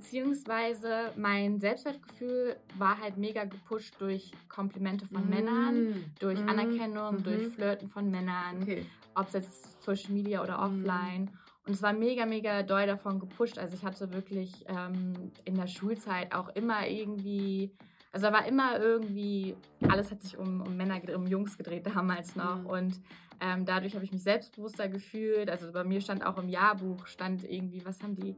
[0.00, 5.30] beziehungsweise mein Selbstwertgefühl war halt mega gepusht durch Komplimente von mm.
[5.30, 6.48] Männern, durch mm.
[6.48, 8.86] Anerkennung, mm durch Flirten von Männern, okay.
[9.14, 10.62] ob es jetzt Social Media oder mm.
[10.62, 11.30] offline.
[11.66, 13.58] Und es war mega, mega doll davon gepusht.
[13.58, 17.70] Also ich hatte wirklich ähm, in der Schulzeit auch immer irgendwie,
[18.10, 19.54] also da war immer irgendwie,
[19.86, 22.60] alles hat sich um, um Männer, um Jungs gedreht damals noch.
[22.60, 22.66] Mhm.
[22.66, 23.00] Und
[23.40, 25.50] ähm, dadurch habe ich mich selbstbewusster gefühlt.
[25.50, 28.34] Also bei mir stand auch im Jahrbuch, stand irgendwie, was haben die?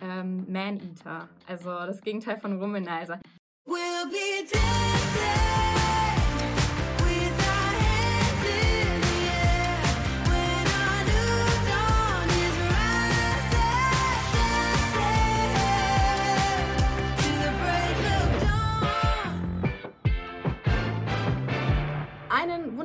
[0.00, 1.28] Ähm, Man-Eater.
[1.46, 3.20] Also das Gegenteil von Womanizer.
[3.66, 5.65] We'll be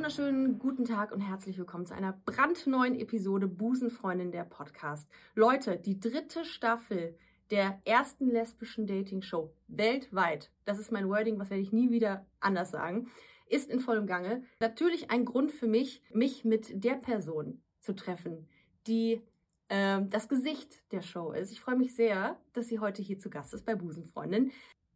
[0.02, 5.08] wunderschönen guten Tag und herzlich willkommen zu einer brandneuen Episode Busenfreundin der Podcast.
[5.36, 7.16] Leute, die dritte Staffel
[7.52, 12.72] der ersten lesbischen Dating-Show weltweit, das ist mein Wording, was werde ich nie wieder anders
[12.72, 13.12] sagen,
[13.46, 14.42] ist in vollem Gange.
[14.58, 18.48] Natürlich ein Grund für mich, mich mit der Person zu treffen,
[18.88, 19.22] die
[19.68, 21.52] äh, das Gesicht der Show ist.
[21.52, 24.50] Ich freue mich sehr, dass sie heute hier zu Gast ist bei Busenfreundin.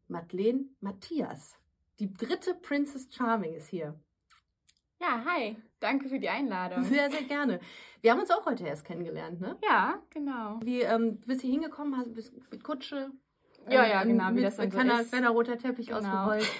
[0.08, 1.60] Madeleine Matthias.
[2.00, 4.00] Die dritte Princess Charming ist hier.
[5.00, 5.56] Ja, hi.
[5.80, 6.82] Danke für die Einladung.
[6.84, 7.60] Sehr, sehr gerne.
[8.00, 9.56] Wir haben uns auch heute erst kennengelernt, ne?
[9.62, 10.58] Ja, genau.
[10.62, 13.10] Wie, ähm, du bist hier hingekommen, hast, bist mit Kutsche.
[13.68, 15.10] Ja, ja, ähm, genau, wie mit, das dann so kleiner, ist.
[15.10, 15.98] kleiner roter Teppich genau.
[15.98, 16.50] ausgerollt.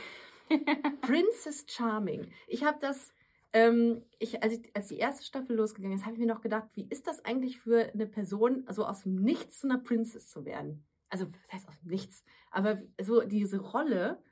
[1.01, 2.31] Princess Charming.
[2.47, 3.13] Ich habe das,
[3.53, 6.69] ähm, ich, als, ich, als die erste Staffel losgegangen ist, habe ich mir noch gedacht,
[6.75, 10.29] wie ist das eigentlich für eine Person, so also aus dem Nichts zu einer Princess
[10.29, 10.85] zu werden?
[11.09, 12.25] Also, was heißt aus dem Nichts?
[12.51, 14.23] Aber so diese Rolle,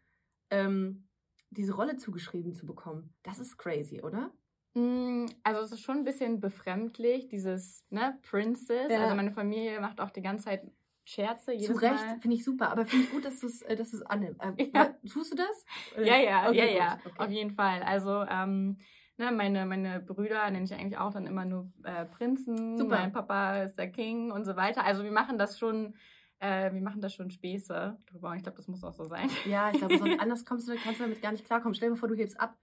[0.50, 1.06] ähm,
[1.50, 3.14] diese Rolle zugeschrieben zu bekommen.
[3.22, 4.32] Das ist crazy, oder?
[4.74, 8.90] Mm, also es ist schon ein bisschen befremdlich, dieses ne, Princess.
[8.90, 9.02] Ja.
[9.02, 10.62] Also meine Familie macht auch die ganze Zeit
[11.04, 11.52] Scherze.
[11.52, 12.70] Jedes Zu Recht, finde ich super.
[12.70, 14.40] Aber finde ich gut, dass du es äh, dass annimmst.
[14.42, 14.94] Äh, ja.
[15.12, 15.64] Tust du das?
[15.96, 16.98] Ja, ja, okay, ja, ja.
[17.04, 17.18] Okay.
[17.18, 17.82] Auf jeden Fall.
[17.82, 18.78] Also ähm,
[19.18, 22.78] ne, meine, meine Brüder nenne ich eigentlich auch dann immer nur äh, Prinzen.
[22.78, 22.96] Super.
[22.96, 24.84] Mein Papa ist der King und so weiter.
[24.84, 25.94] Also wir machen das schon
[26.40, 29.30] äh, wir machen da schon Späße drüber und ich glaube, das muss auch so sein.
[29.46, 31.74] Ja, ich glaube, sonst anders kommst du, kannst du damit gar nicht klarkommen.
[31.74, 32.56] Stell dir vor, du hebst ab.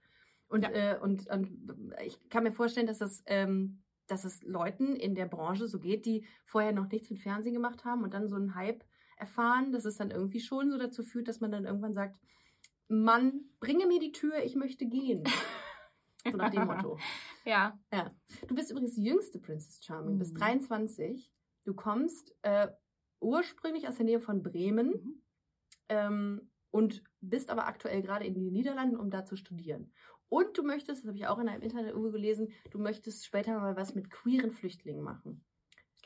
[0.48, 0.70] Und, ja.
[0.70, 1.48] äh, und, und
[2.04, 6.04] ich kann mir vorstellen, dass das, ähm, dass es Leuten in der Branche so geht,
[6.04, 8.84] die vorher noch nichts mit Fernsehen gemacht haben und dann so einen Hype
[9.16, 12.18] erfahren, dass es dann irgendwie schon so dazu führt, dass man dann irgendwann sagt,
[12.88, 15.24] Mann, bringe mir die Tür, ich möchte gehen.
[16.30, 17.00] So nach dem Motto.
[17.44, 17.76] ja.
[17.92, 18.14] ja.
[18.46, 20.18] Du bist übrigens die jüngste Princess Charming, mhm.
[20.20, 21.32] bist 23.
[21.64, 22.68] Du kommst äh,
[23.22, 25.22] ursprünglich aus der Nähe von Bremen mhm.
[25.88, 29.92] ähm, und bist aber aktuell gerade in den Niederlanden, um da zu studieren.
[30.28, 33.76] Und du möchtest, das habe ich auch in einem Internet gelesen, du möchtest später mal
[33.76, 35.44] was mit queeren Flüchtlingen machen.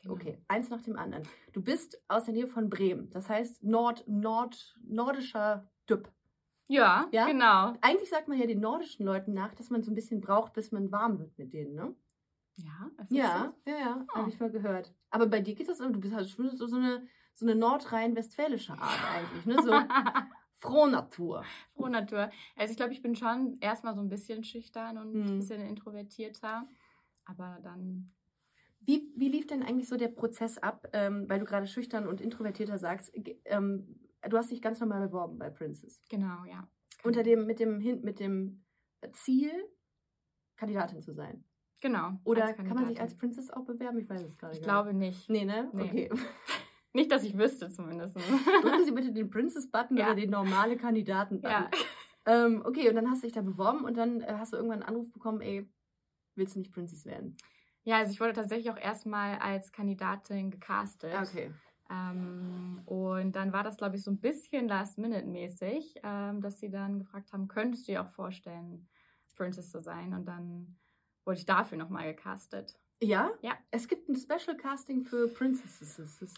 [0.02, 0.14] Genau.
[0.14, 1.22] Okay, eins nach dem anderen.
[1.52, 6.10] Du bist aus der Nähe von Bremen, das heißt Nord, Nord, nordischer Typ.
[6.68, 7.74] Ja, ja, genau.
[7.80, 10.72] Eigentlich sagt man ja den nordischen Leuten nach, dass man so ein bisschen braucht, bis
[10.72, 11.94] man warm wird mit denen, ne?
[12.56, 13.70] Ja, ja, so?
[13.70, 14.16] ja, ja, oh.
[14.16, 14.94] habe ich mal gehört.
[15.10, 19.00] Aber bei dir geht das, du bist halt schon so eine, so eine nordrhein-westfälische Art
[19.14, 19.62] eigentlich, ne?
[19.62, 19.72] So
[20.58, 21.44] Frohnatur.
[21.74, 22.30] Frohnatur.
[22.56, 25.26] Also ich glaube, ich bin schon erstmal so ein bisschen schüchtern und hm.
[25.26, 26.66] ein bisschen introvertierter,
[27.26, 28.12] aber dann
[28.86, 32.20] wie, wie lief denn eigentlich so der Prozess ab, ähm, weil du gerade schüchtern und
[32.20, 33.12] introvertierter sagst?
[33.44, 36.00] Ähm, du hast dich ganz normal beworben bei Princess.
[36.08, 36.68] Genau, ja.
[37.02, 38.64] Unter dem, mit dem, mit dem
[39.12, 39.52] Ziel,
[40.56, 41.44] Kandidatin zu sein.
[41.80, 42.12] Genau.
[42.24, 43.98] Oder kann man sich als Princess auch bewerben?
[43.98, 44.58] Ich weiß es gar nicht.
[44.58, 45.28] Ich glaube nicht.
[45.28, 45.70] Nee, ne?
[45.72, 45.82] Nee.
[45.82, 46.10] Okay.
[46.92, 48.16] Nicht, dass ich wüsste zumindest.
[48.16, 50.06] Drücken Sie bitte den Princess-Button ja.
[50.06, 51.50] oder den normale Kandidaten-Button.
[51.50, 51.70] Ja.
[52.24, 54.82] Ähm, okay, und dann hast du dich da beworben und dann äh, hast du irgendwann
[54.82, 55.68] einen Anruf bekommen, ey,
[56.36, 57.36] willst du nicht Princess werden?
[57.84, 61.14] Ja, also ich wurde tatsächlich auch erstmal als Kandidatin gecastet.
[61.20, 61.52] Okay.
[61.90, 66.98] Ähm, und dann war das, glaube ich, so ein bisschen Last-Minute-mäßig, ähm, dass sie dann
[66.98, 68.88] gefragt haben, könntest du dir auch vorstellen,
[69.36, 70.14] Princess zu sein?
[70.14, 70.76] Und dann
[71.26, 72.78] wurde ich dafür nochmal gecastet.
[73.02, 73.30] Ja?
[73.42, 73.52] Ja.
[73.70, 76.34] Es gibt ein Special Casting für Princesses.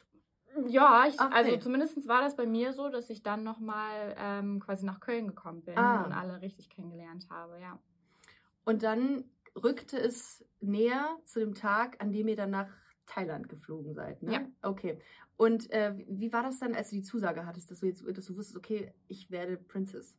[0.67, 1.31] Ja, ich, okay.
[1.31, 5.29] also zumindest war das bei mir so, dass ich dann nochmal ähm, quasi nach Köln
[5.29, 6.05] gekommen bin ah.
[6.05, 7.79] und alle richtig kennengelernt habe, ja.
[8.65, 9.25] Und dann
[9.55, 12.69] rückte es näher zu dem Tag, an dem ihr dann nach
[13.07, 14.33] Thailand geflogen seid, ne?
[14.33, 14.41] Ja.
[14.63, 14.99] Okay.
[15.37, 18.27] Und äh, wie war das dann, als du die Zusage hattest, dass du jetzt, dass
[18.27, 20.17] du wusstest, okay, ich werde Princess?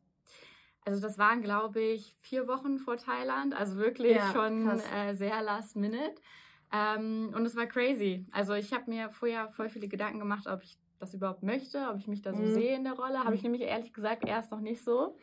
[0.84, 5.42] Also das waren, glaube ich, vier Wochen vor Thailand, also wirklich ja, schon äh, sehr
[5.42, 6.14] last minute.
[6.72, 8.24] Ähm, und es war crazy.
[8.32, 11.98] Also ich habe mir vorher voll viele Gedanken gemacht, ob ich das überhaupt möchte, ob
[11.98, 12.54] ich mich da so mhm.
[12.54, 13.24] sehe in der Rolle.
[13.24, 13.52] Habe ich mhm.
[13.52, 15.18] nämlich ehrlich gesagt erst noch nicht so.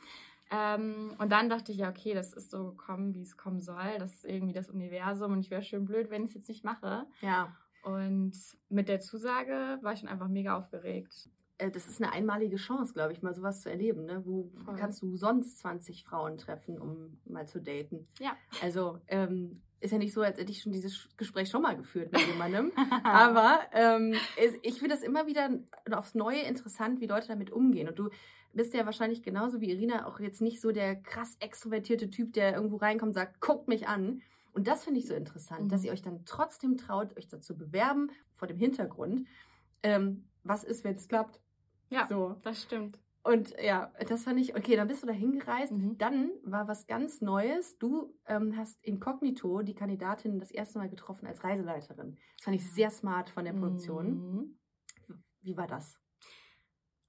[0.50, 3.98] Ähm, und dann dachte ich, ja, okay, das ist so gekommen, wie es kommen soll.
[4.00, 6.64] Das ist irgendwie das Universum und ich wäre schön blöd, wenn ich es jetzt nicht
[6.64, 7.06] mache.
[7.22, 7.56] Ja.
[7.84, 8.34] Und
[8.70, 11.30] mit der Zusage war ich schon einfach mega aufgeregt.
[11.58, 14.06] Äh, das ist eine einmalige Chance, glaube ich, mal sowas zu erleben.
[14.06, 14.22] Ne?
[14.26, 14.76] Wo Voll.
[14.76, 18.08] kannst du sonst 20 Frauen treffen, um mal zu daten?
[18.20, 18.36] Ja.
[18.62, 22.12] Also ähm, ist ja nicht so, als hätte ich schon dieses Gespräch schon mal geführt
[22.12, 22.72] mit jemandem.
[23.04, 24.16] Aber ähm,
[24.62, 25.50] ich finde das immer wieder
[25.92, 27.88] aufs Neue interessant, wie Leute damit umgehen.
[27.88, 28.10] Und du
[28.54, 32.56] bist ja wahrscheinlich genauso wie Irina auch jetzt nicht so der krass extrovertierte Typ, der
[32.56, 34.22] irgendwo reinkommt und sagt, guckt mich an.
[34.54, 35.70] Und das finde ich so interessant, mhm.
[35.70, 39.28] dass ihr euch dann trotzdem traut, euch dazu bewerben, vor dem Hintergrund.
[39.84, 41.40] Ähm, was ist, wenn es klappt?
[41.90, 42.36] Ja, so.
[42.44, 43.00] das stimmt.
[43.28, 45.74] Und ja, das fand ich, okay, dann bist du da hingereist.
[45.74, 45.98] Mhm.
[45.98, 47.78] Dann war was ganz Neues.
[47.78, 52.18] Du ähm, hast inkognito die Kandidatin das erste Mal getroffen als Reiseleiterin.
[52.38, 54.08] Das fand ich sehr smart von der Produktion.
[54.08, 54.60] Mhm.
[55.42, 56.00] Wie war das?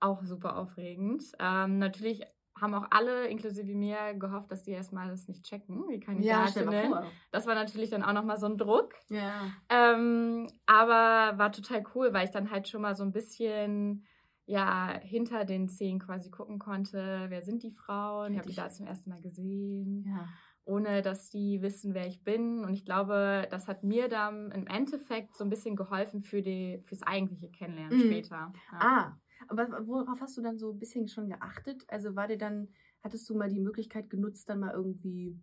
[0.00, 1.22] Auch super aufregend.
[1.38, 2.24] Ähm, natürlich
[2.60, 6.72] haben auch alle, inklusive mir, gehofft, dass die erstmal das nicht checken, wie Kandidatinnen.
[6.72, 8.94] Ja, das war natürlich dann auch nochmal so ein Druck.
[9.08, 9.52] Ja.
[9.68, 14.04] Ähm, aber war total cool, weil ich dann halt schon mal so ein bisschen
[14.48, 18.70] ja hinter den Szenen quasi gucken konnte, wer sind die Frauen, ich habe die da
[18.70, 20.04] zum ersten Mal gesehen.
[20.06, 20.28] Ja.
[20.64, 22.64] Ohne dass die wissen, wer ich bin.
[22.64, 26.82] Und ich glaube, das hat mir dann im Endeffekt so ein bisschen geholfen für die,
[26.84, 28.02] fürs eigentliche Kennenlernen mhm.
[28.02, 28.52] später.
[28.72, 28.78] Ja.
[28.78, 31.84] Ah, aber worauf hast du dann so ein bisschen schon geachtet?
[31.88, 32.68] Also war dir dann,
[33.02, 35.38] hattest du mal die Möglichkeit genutzt, dann mal irgendwie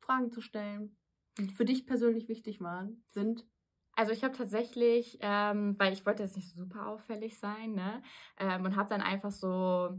[0.00, 0.96] Fragen zu stellen,
[1.38, 3.46] die für dich persönlich wichtig waren, sind?
[3.98, 8.00] Also ich habe tatsächlich, ähm, weil ich wollte jetzt nicht super auffällig sein, ne?
[8.38, 9.90] Ähm, und habe dann einfach so,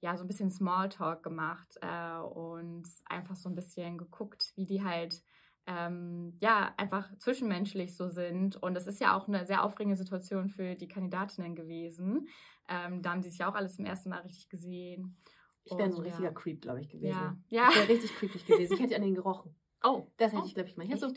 [0.00, 4.84] ja, so ein bisschen Smalltalk gemacht äh, und einfach so ein bisschen geguckt, wie die
[4.84, 5.24] halt,
[5.66, 8.54] ähm, ja, einfach zwischenmenschlich so sind.
[8.62, 12.28] Und es ist ja auch eine sehr aufregende Situation für die Kandidatinnen gewesen.
[12.68, 15.16] Ähm, da haben sie sich ja auch alles zum ersten Mal richtig gesehen.
[15.64, 16.32] Ich wäre so ein richtiger ja.
[16.32, 17.42] Creep, glaube ich, gewesen.
[17.48, 17.64] Ja.
[17.64, 17.68] ja.
[17.70, 18.74] Ich wäre richtig creepig gewesen.
[18.74, 19.52] Ich hätte an den gerochen.
[19.84, 20.08] Oh.
[20.16, 20.46] Das hätte oh.
[20.46, 20.92] ich, glaube ich, mal.
[20.92, 21.12] Ich so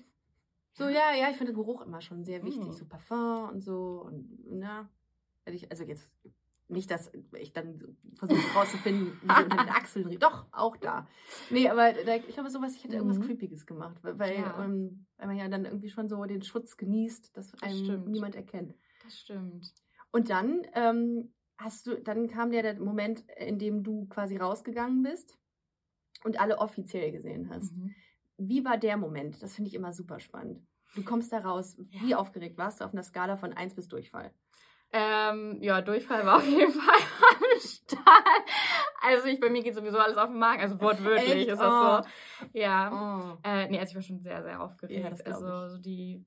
[0.73, 2.69] so, ja, ja, ich finde Geruch immer schon sehr wichtig.
[2.69, 2.71] Mm.
[2.71, 4.03] So Parfum und so.
[4.05, 4.89] Und na,
[5.45, 6.09] also jetzt
[6.71, 10.23] nicht, dass ich dann versuche herauszufinden, wie unter den Achseln riecht.
[10.23, 11.07] Doch, auch da.
[11.49, 13.23] Nee, aber da, ich glaube, sowas, ich hätte irgendwas mhm.
[13.23, 13.97] Creepiges gemacht.
[14.01, 14.55] Weil, ja.
[14.55, 18.07] um, ähm, weil man ja dann irgendwie schon so den Schutz genießt, dass einem das
[18.07, 18.73] niemand erkennt.
[19.03, 19.73] Das stimmt.
[20.11, 25.03] Und dann ähm, hast du, dann kam ja der Moment, in dem du quasi rausgegangen
[25.03, 25.37] bist
[26.23, 27.75] und alle offiziell gesehen hast.
[27.75, 27.93] Mhm.
[28.37, 29.41] Wie war der Moment?
[29.41, 30.59] Das finde ich immer super spannend.
[30.95, 31.77] Du kommst da raus.
[31.77, 32.17] Wie ja.
[32.17, 34.31] aufgeregt warst du auf einer Skala von 1 bis Durchfall?
[34.93, 36.83] Ähm, ja, Durchfall war auf jeden Fall
[37.29, 38.03] am Start.
[39.01, 41.49] Also ich, bei mir geht sowieso alles auf den Magen, also wortwörtlich Echt?
[41.49, 42.03] ist das oh.
[42.03, 42.49] so.
[42.59, 43.37] Ja.
[43.37, 43.47] Oh.
[43.47, 45.19] Äh, nee, also ich war schon sehr, sehr aufgeregt.
[45.25, 46.25] Ja, also so die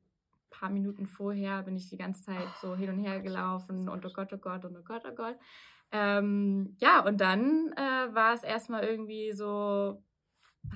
[0.48, 4.10] paar Minuten vorher bin ich die ganze Zeit so hin und her gelaufen und oh
[4.14, 5.36] Gott, oh Gott und oh Gott, oh Gott.
[5.92, 10.02] Ähm, ja, und dann äh, war es erstmal irgendwie so,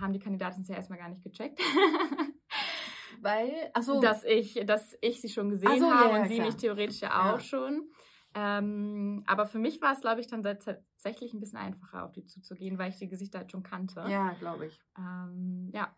[0.00, 1.60] haben die Kandidaten es ja erstmal gar nicht gecheckt.
[3.20, 4.00] Weil, achso.
[4.00, 7.34] Dass ich, dass ich sie schon gesehen so, habe ja, und sie mich theoretisch ja
[7.34, 7.88] auch schon.
[8.34, 12.24] Ähm, aber für mich war es, glaube ich, dann tatsächlich ein bisschen einfacher, auf die
[12.24, 14.04] zuzugehen, weil ich die Gesichter halt schon kannte.
[14.08, 14.80] Ja, glaube ich.
[14.96, 15.96] Ähm, ja.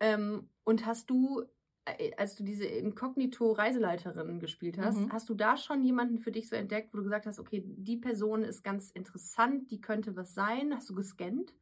[0.00, 1.44] Ähm, und hast du,
[1.84, 5.12] äh, als du diese Inkognito-Reiseleiterin gespielt hast, mhm.
[5.12, 7.96] hast du da schon jemanden für dich so entdeckt, wo du gesagt hast, okay, die
[7.96, 10.74] Person ist ganz interessant, die könnte was sein?
[10.74, 11.54] Hast du gescannt?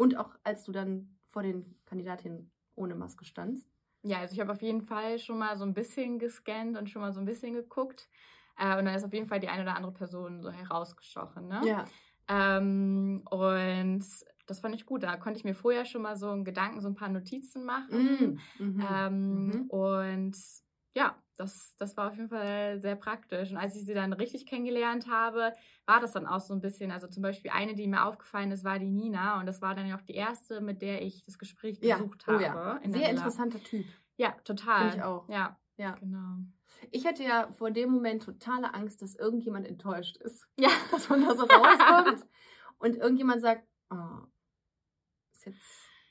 [0.00, 3.70] Und auch als du dann vor den Kandidatinnen ohne Maske standst?
[4.02, 7.02] Ja, also ich habe auf jeden Fall schon mal so ein bisschen gescannt und schon
[7.02, 8.08] mal so ein bisschen geguckt.
[8.56, 11.48] Äh, und dann ist auf jeden Fall die eine oder andere Person so herausgestochen.
[11.48, 11.60] Ne?
[11.66, 11.84] Ja.
[12.28, 14.06] Ähm, und
[14.46, 15.02] das fand ich gut.
[15.02, 18.38] Da konnte ich mir vorher schon mal so einen Gedanken, so ein paar Notizen machen.
[18.58, 18.86] Mm, mhm.
[18.90, 19.66] Ähm, mhm.
[19.66, 20.38] Und
[20.94, 23.50] ja, das, das war auf jeden Fall sehr praktisch.
[23.50, 25.52] Und als ich sie dann richtig kennengelernt habe,
[25.86, 28.62] war das dann auch so ein bisschen, also zum Beispiel eine, die mir aufgefallen ist,
[28.62, 29.40] war die Nina.
[29.40, 32.28] Und das war dann ja auch die erste, mit der ich das Gespräch gesucht ja.
[32.28, 32.42] oh, habe.
[32.42, 32.80] Ja.
[32.84, 33.86] Sehr interessanter Typ.
[34.16, 34.90] Ja, total.
[34.90, 35.28] Finde ich auch.
[35.30, 35.92] Ja, ja.
[35.92, 36.36] Genau.
[36.90, 40.46] Ich hatte ja vor dem Moment totale Angst, dass irgendjemand enttäuscht ist.
[40.58, 40.68] Ja.
[40.90, 42.26] Dass man da so rauskommt
[42.78, 44.26] und irgendjemand sagt, oh,
[45.32, 45.62] ist jetzt,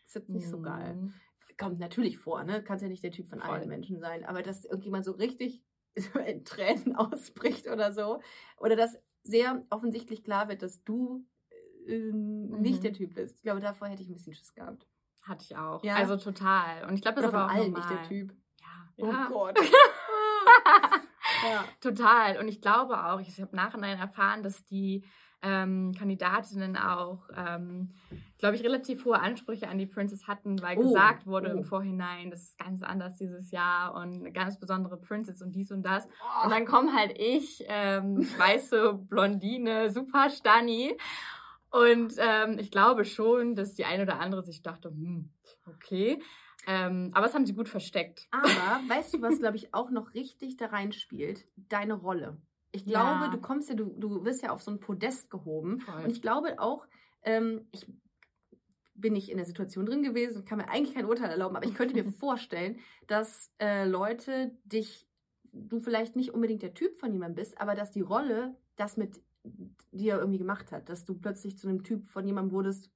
[0.05, 1.11] ist jetzt nicht so geil.
[1.61, 2.63] Mhm kommt natürlich vor, ne?
[2.63, 3.51] Kannst ja nicht der Typ von Voll.
[3.51, 5.61] allen Menschen sein, aber dass irgendjemand so richtig
[6.25, 8.21] in Tränen ausbricht oder so.
[8.57, 11.27] Oder dass sehr offensichtlich klar wird, dass du
[11.85, 12.61] äh, mhm.
[12.61, 13.35] nicht der Typ bist.
[13.35, 14.87] Ich glaube, davor hätte ich ein bisschen Schiss gehabt.
[15.21, 15.83] Hatte ich auch.
[15.83, 15.95] Ja?
[15.95, 16.85] Also total.
[16.85, 18.33] Und ich glaube, das aber auch allen nicht der Typ.
[18.61, 18.93] Ja.
[18.97, 19.27] Oh ja.
[19.27, 19.59] Gott.
[21.43, 21.65] ja.
[21.81, 22.37] Total.
[22.37, 25.05] Und ich glaube auch, ich habe nachhinein erfahren, dass die
[25.41, 27.91] ähm, Kandidatinnen auch, ähm,
[28.37, 31.57] glaube ich, relativ hohe Ansprüche an die Princess hatten, weil oh, gesagt wurde oh.
[31.57, 35.71] im Vorhinein, das ist ganz anders dieses Jahr und eine ganz besondere Princess und dies
[35.71, 36.07] und das.
[36.07, 36.45] Oh.
[36.45, 40.97] Und dann komme halt ich, ähm, weiße Blondine, super Stani.
[41.71, 45.29] Und ähm, ich glaube schon, dass die eine oder andere sich dachte, hm,
[45.67, 46.21] okay.
[46.67, 48.27] Ähm, aber das haben sie gut versteckt.
[48.31, 51.45] Aber weißt du, was, glaube ich, auch noch richtig da reinspielt?
[51.55, 52.37] Deine Rolle.
[52.71, 53.27] Ich glaube, ja.
[53.29, 55.79] du kommst ja, du, du wirst ja auf so ein Podest gehoben.
[55.79, 56.03] Voll.
[56.03, 56.85] Und ich glaube auch,
[57.23, 57.87] ähm, ich
[58.93, 61.65] bin nicht in der Situation drin gewesen und kann mir eigentlich kein Urteil erlauben, aber
[61.65, 65.07] ich könnte mir vorstellen, dass äh, Leute dich,
[65.51, 69.21] du vielleicht nicht unbedingt der Typ von jemandem bist, aber dass die Rolle das mit
[69.91, 72.91] dir irgendwie gemacht hat, dass du plötzlich zu einem Typ von jemandem wurdest,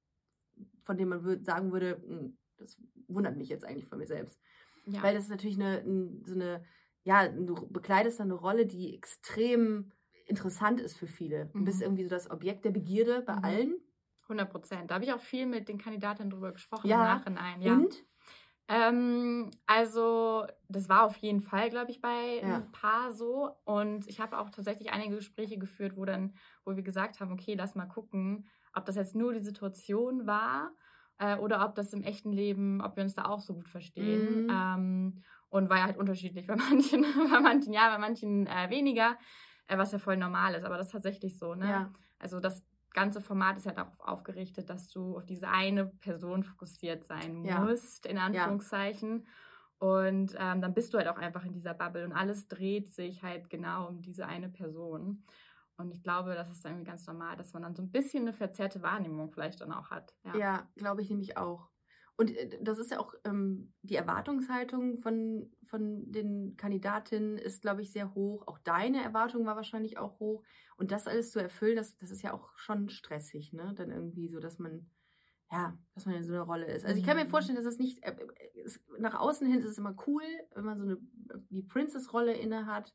[0.84, 2.78] von dem man sagen würde, hm, das
[3.08, 4.40] wundert mich jetzt eigentlich von mir selbst.
[4.86, 5.02] Ja.
[5.02, 5.82] Weil das ist natürlich eine,
[6.24, 6.62] so eine,
[7.04, 9.92] ja, du bekleidest dann eine Rolle, die extrem
[10.26, 11.50] interessant ist für viele.
[11.52, 11.84] Du bist mhm.
[11.84, 13.44] irgendwie so das Objekt der Begierde bei mhm.
[13.44, 13.74] allen.
[14.22, 14.90] 100 Prozent.
[14.90, 16.96] Da habe ich auch viel mit den Kandidatinnen drüber gesprochen ja.
[16.96, 17.62] im Nachhinein.
[17.62, 17.72] Ja.
[17.74, 18.04] Und?
[18.68, 22.56] Ähm, also, das war auf jeden Fall, glaube ich, bei ja.
[22.56, 23.50] ein paar so.
[23.64, 26.34] Und ich habe auch tatsächlich einige Gespräche geführt, wo dann,
[26.64, 30.72] wo wir gesagt haben, okay, lass mal gucken, ob das jetzt nur die Situation war
[31.18, 34.44] äh, oder ob das im echten Leben, ob wir uns da auch so gut verstehen.
[34.44, 34.50] Mhm.
[34.50, 39.16] Ähm, und war ja halt unterschiedlich bei manchen, bei manchen ja, bei manchen äh, weniger,
[39.66, 40.64] äh, was ja voll normal ist.
[40.64, 41.68] Aber das ist tatsächlich so, ne?
[41.68, 41.92] Ja.
[42.18, 47.04] Also das ganze Format ist ja darauf aufgerichtet, dass du auf diese eine Person fokussiert
[47.04, 47.60] sein ja.
[47.60, 49.20] musst, in Anführungszeichen.
[49.20, 49.88] Ja.
[49.88, 53.22] Und ähm, dann bist du halt auch einfach in dieser Bubble und alles dreht sich
[53.22, 55.24] halt genau um diese eine Person.
[55.76, 58.32] Und ich glaube, das ist irgendwie ganz normal, dass man dann so ein bisschen eine
[58.32, 60.14] verzerrte Wahrnehmung vielleicht dann auch hat.
[60.24, 61.68] Ja, ja glaube ich nämlich auch.
[62.16, 67.82] Und äh, das ist ja auch ähm, die Erwartungshaltung von, von den Kandidatinnen ist, glaube
[67.82, 68.46] ich, sehr hoch.
[68.46, 70.44] Auch deine Erwartung war wahrscheinlich auch hoch.
[70.76, 73.74] Und das alles zu erfüllen, das, das ist ja auch schon stressig, ne?
[73.76, 74.90] Dann irgendwie so, dass man,
[75.50, 76.84] ja, dass man in so einer Rolle ist.
[76.84, 77.30] Also ich kann mir mhm.
[77.30, 78.14] vorstellen, dass es nicht, äh,
[78.64, 80.98] es, nach außen hin ist es immer cool, wenn man so eine,
[81.50, 82.94] die Princess-Rolle inne hat.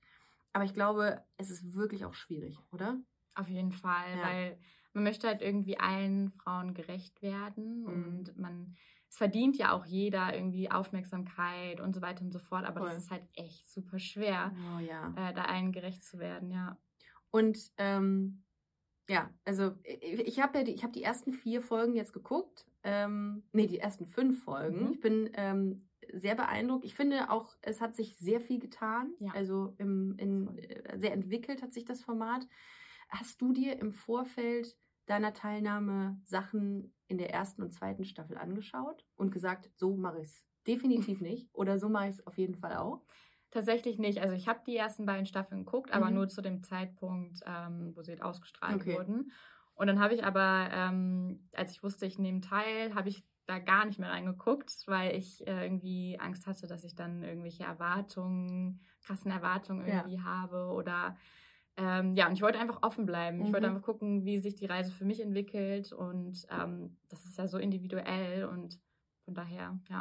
[0.54, 3.00] Aber ich glaube, es ist wirklich auch schwierig, oder?
[3.36, 4.24] Auf jeden Fall, ja.
[4.24, 4.60] weil
[4.94, 7.86] man möchte halt irgendwie allen Frauen gerecht werden mhm.
[7.86, 8.76] und man
[9.10, 12.90] es verdient ja auch jeder irgendwie Aufmerksamkeit und so weiter und so fort, aber Voll.
[12.90, 15.14] das ist halt echt super schwer, oh, ja.
[15.18, 16.78] äh, da allen gerecht zu werden, ja.
[17.32, 18.44] Und ähm,
[19.08, 23.44] ja, also ich habe ja die, ich habe die ersten vier Folgen jetzt geguckt, ähm,
[23.52, 24.86] nee, die ersten fünf Folgen.
[24.86, 24.92] Mhm.
[24.92, 26.86] Ich bin ähm, sehr beeindruckt.
[26.86, 29.14] Ich finde auch, es hat sich sehr viel getan.
[29.20, 29.32] Ja.
[29.34, 32.48] Also im, in, äh, sehr entwickelt hat sich das Format.
[33.10, 39.06] Hast du dir im Vorfeld deiner Teilnahme Sachen in der ersten und zweiten Staffel angeschaut
[39.16, 42.56] und gesagt, so mache ich es definitiv nicht oder so mache ich es auf jeden
[42.56, 43.04] Fall auch?
[43.52, 44.20] Tatsächlich nicht.
[44.22, 46.14] Also ich habe die ersten beiden Staffeln geguckt, aber mhm.
[46.14, 48.94] nur zu dem Zeitpunkt, ähm, wo sie ausgestrahlt okay.
[48.94, 49.32] wurden.
[49.74, 53.58] Und dann habe ich aber, ähm, als ich wusste, ich nehme teil, habe ich da
[53.58, 58.82] gar nicht mehr reingeguckt, weil ich äh, irgendwie Angst hatte, dass ich dann irgendwelche Erwartungen,
[59.02, 60.24] krassen Erwartungen irgendwie ja.
[60.24, 61.18] habe oder
[61.80, 63.38] ähm, ja, und ich wollte einfach offen bleiben.
[63.38, 63.46] Mhm.
[63.46, 63.76] Ich wollte mhm.
[63.76, 65.94] einfach gucken, wie sich die Reise für mich entwickelt.
[65.94, 68.80] Und ähm, das ist ja so individuell und
[69.24, 70.00] von daher, ja.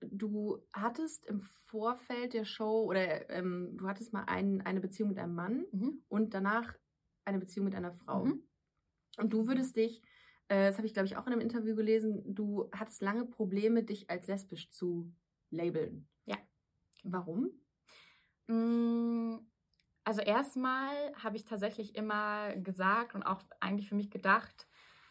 [0.00, 5.18] Du hattest im Vorfeld der Show oder ähm, du hattest mal ein, eine Beziehung mit
[5.18, 6.02] einem Mann mhm.
[6.08, 6.72] und danach
[7.24, 8.24] eine Beziehung mit einer Frau.
[8.24, 8.44] Mhm.
[9.18, 10.00] Und du würdest dich,
[10.46, 13.82] äh, das habe ich glaube ich auch in einem Interview gelesen, du hattest lange Probleme,
[13.82, 15.12] dich als lesbisch zu
[15.50, 16.06] labeln.
[16.26, 16.36] Ja.
[17.02, 17.50] Warum?
[20.08, 24.66] Also erstmal habe ich tatsächlich immer gesagt und auch eigentlich für mich gedacht,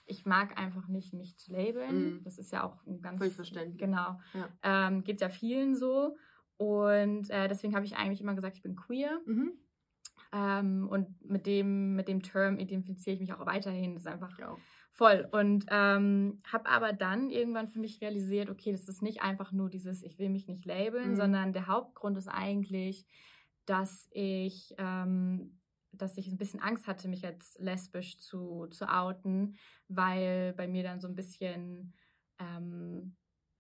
[0.08, 2.16] ich mag einfach nicht, mich zu labeln.
[2.16, 2.24] Mhm.
[2.24, 3.20] Das ist ja auch ein ganz...
[3.20, 3.78] Völlig verständlich.
[3.78, 4.20] Genau.
[4.34, 4.88] Ja.
[4.88, 6.18] Ähm, geht ja vielen so.
[6.58, 9.22] Und äh, deswegen habe ich eigentlich immer gesagt, ich bin queer.
[9.28, 9.52] Mhm.
[10.34, 13.94] Ähm, und mit dem, mit dem Term identifiziere ich mich auch weiterhin.
[13.94, 14.58] Das ist einfach ja.
[14.94, 15.28] voll.
[15.32, 19.70] Und ähm, habe aber dann irgendwann für mich realisiert, okay, das ist nicht einfach nur
[19.70, 21.16] dieses, ich will mich nicht labeln, mhm.
[21.18, 23.06] sondern der Hauptgrund ist eigentlich,
[23.68, 25.60] dass ich, ähm,
[25.92, 29.56] dass ich ein bisschen Angst hatte, mich als lesbisch zu, zu outen,
[29.88, 31.94] weil bei mir dann so ein bisschen
[32.40, 33.16] ähm,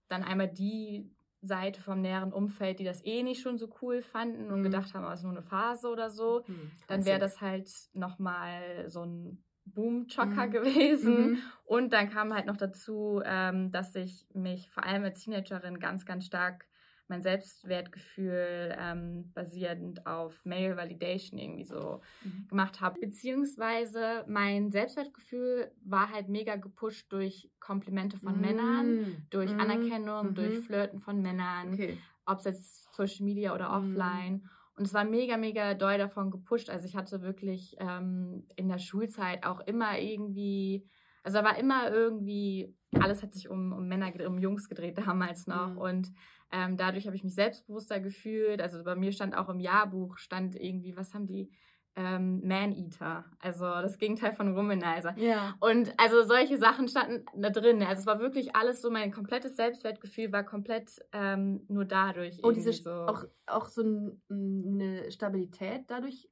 [0.08, 4.52] dann einmal die Seite vom näheren Umfeld, die das eh nicht schon so cool fanden
[4.52, 4.64] und mhm.
[4.64, 8.90] gedacht haben, es ist nur eine Phase oder so, mhm, dann wäre das halt nochmal
[8.90, 10.52] so ein Boom-Chocker mhm.
[10.52, 11.32] gewesen.
[11.32, 11.38] Mhm.
[11.66, 16.06] Und dann kam halt noch dazu, ähm, dass ich mich vor allem als Teenagerin ganz,
[16.06, 16.66] ganz stark
[17.10, 22.48] mein Selbstwertgefühl ähm, basierend auf Male Validation irgendwie so mhm.
[22.50, 23.00] gemacht habe.
[23.00, 28.42] Beziehungsweise mein Selbstwertgefühl war halt mega gepusht durch Komplimente von mhm.
[28.42, 29.60] Männern, durch mhm.
[29.60, 30.58] Anerkennung, durch.
[30.68, 31.98] Flirten von Männern, okay.
[32.26, 33.92] ob es jetzt Social Media oder mhm.
[33.92, 34.50] offline.
[34.76, 36.70] Und es war mega, mega doll davon gepusht.
[36.70, 40.86] Also ich hatte wirklich ähm, in der Schulzeit auch immer irgendwie,
[41.24, 45.48] also da war immer irgendwie, alles hat sich um, um Männer, um Jungs gedreht damals
[45.48, 45.72] noch.
[45.72, 45.78] Mhm.
[45.78, 46.12] Und
[46.52, 48.62] ähm, dadurch habe ich mich selbstbewusster gefühlt.
[48.62, 51.52] Also bei mir stand auch im Jahrbuch, stand irgendwie, was haben die?
[51.96, 55.18] Ähm, Man-Eater, also das Gegenteil von Womanizer.
[55.18, 55.56] Ja.
[55.60, 57.82] Und also solche Sachen standen da drin.
[57.82, 62.38] Also es war wirklich alles so, mein komplettes Selbstwertgefühl war komplett ähm, nur dadurch.
[62.44, 62.92] Oh, diese so.
[62.92, 63.82] Auch, auch so
[64.30, 66.30] eine Stabilität dadurch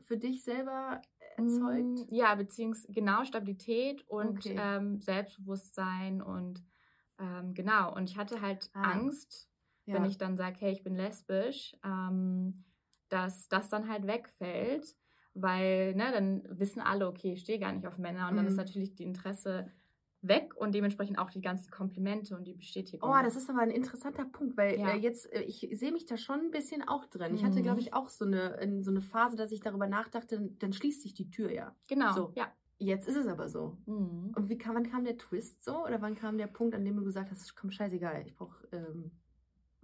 [0.00, 1.02] für dich selber
[1.36, 2.10] erzeugt?
[2.10, 4.56] Mm, ja, beziehungsweise genau Stabilität und okay.
[4.56, 6.62] ähm, Selbstbewusstsein und
[7.18, 7.94] ähm, genau.
[7.94, 8.82] Und ich hatte halt ah.
[8.82, 9.48] Angst,
[9.88, 9.94] ja.
[9.94, 12.64] wenn ich dann sage, hey, ich bin lesbisch, ähm,
[13.08, 14.96] dass das dann halt wegfällt,
[15.34, 18.36] weil ne, dann wissen alle, okay, ich stehe gar nicht auf Männer und mhm.
[18.38, 18.58] dann ist mhm.
[18.58, 19.70] natürlich die Interesse
[20.20, 23.08] weg und dementsprechend auch die ganzen Komplimente und die Bestätigung.
[23.08, 24.90] Oh, das ist aber ein interessanter Punkt, weil ja.
[24.90, 27.34] äh, jetzt, äh, ich sehe mich da schon ein bisschen auch drin.
[27.34, 27.86] Ich hatte, glaube mhm.
[27.86, 31.30] ich, auch so eine, so eine Phase, dass ich darüber nachdachte, dann schließt sich die
[31.30, 31.74] Tür ja.
[31.88, 32.32] Genau, so.
[32.34, 32.52] ja.
[32.80, 33.76] Jetzt ist es aber so.
[33.86, 34.32] Mhm.
[34.36, 35.84] Und wie kam, wann kam der Twist so?
[35.84, 39.10] Oder wann kam der Punkt, an dem du gesagt hast, komm, scheißegal, ich brauche, ähm,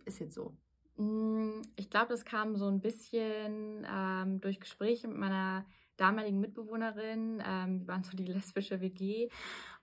[0.04, 0.56] ist jetzt so?
[0.96, 5.64] Mm, ich glaube, das kam so ein bisschen ähm, durch Gespräche mit meiner
[5.96, 7.42] damaligen Mitbewohnerin.
[7.46, 9.28] Ähm, wir waren so die lesbische WG.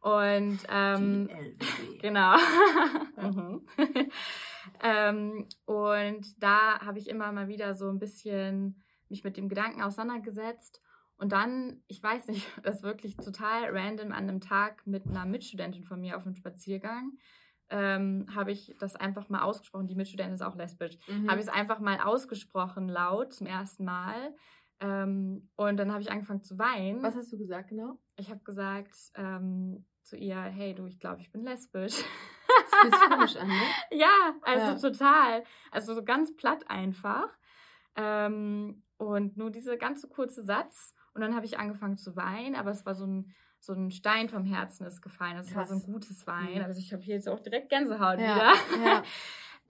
[0.02, 1.30] Und ähm,
[2.00, 2.36] genau.
[3.18, 3.68] mhm.
[4.84, 9.84] ähm, und da habe ich immer mal wieder so ein bisschen mich mit dem Gedanken
[9.84, 10.82] auseinandergesetzt.
[11.18, 15.84] Und dann, ich weiß nicht, das wirklich total random an einem Tag mit einer Mitstudentin
[15.84, 17.12] von mir auf einem Spaziergang,
[17.72, 19.88] ähm, habe ich das einfach mal ausgesprochen.
[19.88, 20.98] Die Mitstudentin ist auch lesbisch.
[21.08, 21.30] Mhm.
[21.30, 24.36] Habe ich es einfach mal ausgesprochen, laut, zum ersten Mal.
[24.82, 27.02] Ähm, und dann habe ich angefangen zu weinen.
[27.02, 27.98] Was hast du gesagt genau?
[28.18, 32.04] Ich habe gesagt ähm, zu ihr, hey du, ich glaube, ich bin lesbisch.
[32.84, 33.62] Das fühlt komisch an, ne?
[33.92, 34.92] Ja, also ja.
[34.92, 35.44] total.
[35.72, 37.30] Also so ganz platt einfach.
[37.96, 40.94] Ähm, und nur dieser ganze kurze Satz.
[41.14, 44.28] Und dann habe ich angefangen zu weinen, aber es war so ein, so ein Stein
[44.28, 45.38] vom Herzen ist gefallen.
[45.38, 46.56] Das war so ein gutes Wein.
[46.56, 46.66] Mhm.
[46.66, 48.36] Also ich habe hier jetzt auch direkt Gänsehaut ja.
[48.36, 48.84] wieder.
[48.84, 49.04] Ja.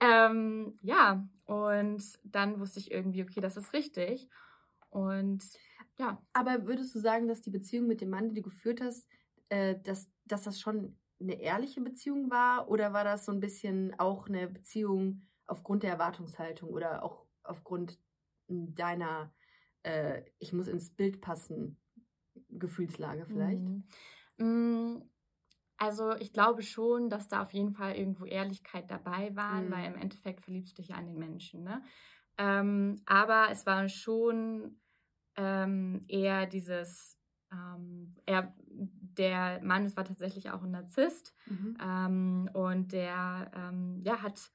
[0.30, 4.30] ähm, ja, und dann wusste ich irgendwie, okay, das ist richtig.
[4.88, 5.44] Und
[5.98, 6.22] ja.
[6.32, 9.06] Aber würdest du sagen, dass die Beziehung mit dem Mann, die du geführt hast,
[9.50, 12.70] äh, dass, dass das schon eine ehrliche Beziehung war?
[12.70, 17.98] Oder war das so ein bisschen auch eine Beziehung aufgrund der Erwartungshaltung oder auch aufgrund
[18.48, 19.34] deiner
[19.82, 21.81] äh, Ich muss ins Bild passen
[22.52, 23.60] Gefühlslage vielleicht?
[24.38, 25.02] Mhm.
[25.78, 29.70] Also ich glaube schon, dass da auf jeden Fall irgendwo Ehrlichkeit dabei war, mhm.
[29.72, 31.64] weil im Endeffekt verliebst du dich ja an den Menschen.
[31.64, 31.82] Ne?
[32.38, 34.76] Ähm, aber es war schon
[35.36, 37.18] ähm, eher dieses,
[37.50, 41.76] ähm, er, der Mann, es war tatsächlich auch ein Narzisst mhm.
[41.82, 44.52] ähm, und der ähm, ja, hat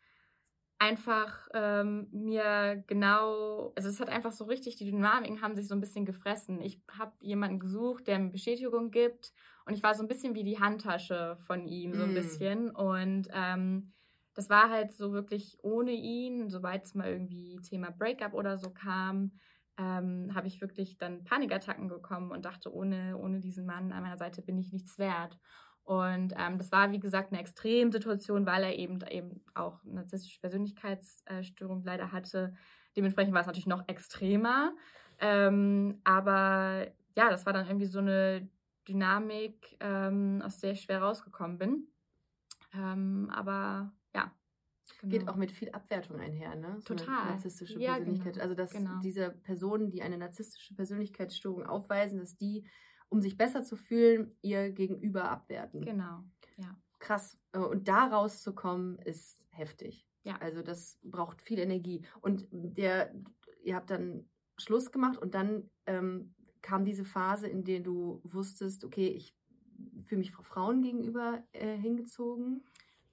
[0.79, 5.75] einfach ähm, mir genau, also es hat einfach so richtig, die Dynamiken haben sich so
[5.75, 6.61] ein bisschen gefressen.
[6.61, 9.33] Ich habe jemanden gesucht, der mir Bestätigung gibt
[9.65, 12.15] und ich war so ein bisschen wie die Handtasche von ihm, so ein mm.
[12.15, 13.93] bisschen und ähm,
[14.35, 18.69] das war halt so wirklich ohne ihn, sobald es mal irgendwie Thema Breakup oder so
[18.69, 19.31] kam,
[19.79, 24.17] ähm, habe ich wirklich dann Panikattacken bekommen und dachte, ohne, ohne diesen Mann an meiner
[24.17, 25.39] Seite bin ich nichts wert.
[25.87, 30.41] Und ähm, das war, wie gesagt, eine Extremsituation, weil er eben, eben auch eine narzisstische
[30.41, 32.53] Persönlichkeitsstörung leider hatte.
[32.97, 34.75] Dementsprechend war es natürlich noch extremer.
[35.19, 38.49] Ähm, aber ja, das war dann irgendwie so eine
[38.85, 41.87] Dynamik, ähm, aus der ich schwer rausgekommen bin.
[42.73, 44.33] Ähm, aber ja,
[44.99, 45.11] Genau.
[45.11, 46.77] Geht auch mit viel Abwertung einher, ne?
[46.79, 47.27] So Total.
[47.27, 48.33] Narzisstische ja, Persönlichkeit.
[48.33, 48.43] Genau.
[48.43, 48.99] Also, dass genau.
[49.01, 52.65] diese Personen, die eine narzisstische Persönlichkeitsstörung aufweisen, dass die,
[53.09, 55.81] um sich besser zu fühlen, ihr Gegenüber abwerten.
[55.81, 56.23] Genau,
[56.57, 56.77] ja.
[56.99, 57.37] Krass.
[57.51, 60.07] Äh, und da rauszukommen, ist heftig.
[60.23, 60.37] Ja.
[60.37, 62.05] Also, das braucht viel Energie.
[62.21, 63.13] Und der,
[63.63, 68.83] ihr habt dann Schluss gemacht und dann ähm, kam diese Phase, in der du wusstest,
[68.83, 69.35] okay, ich
[70.05, 72.63] fühle mich Frauen gegenüber äh, hingezogen.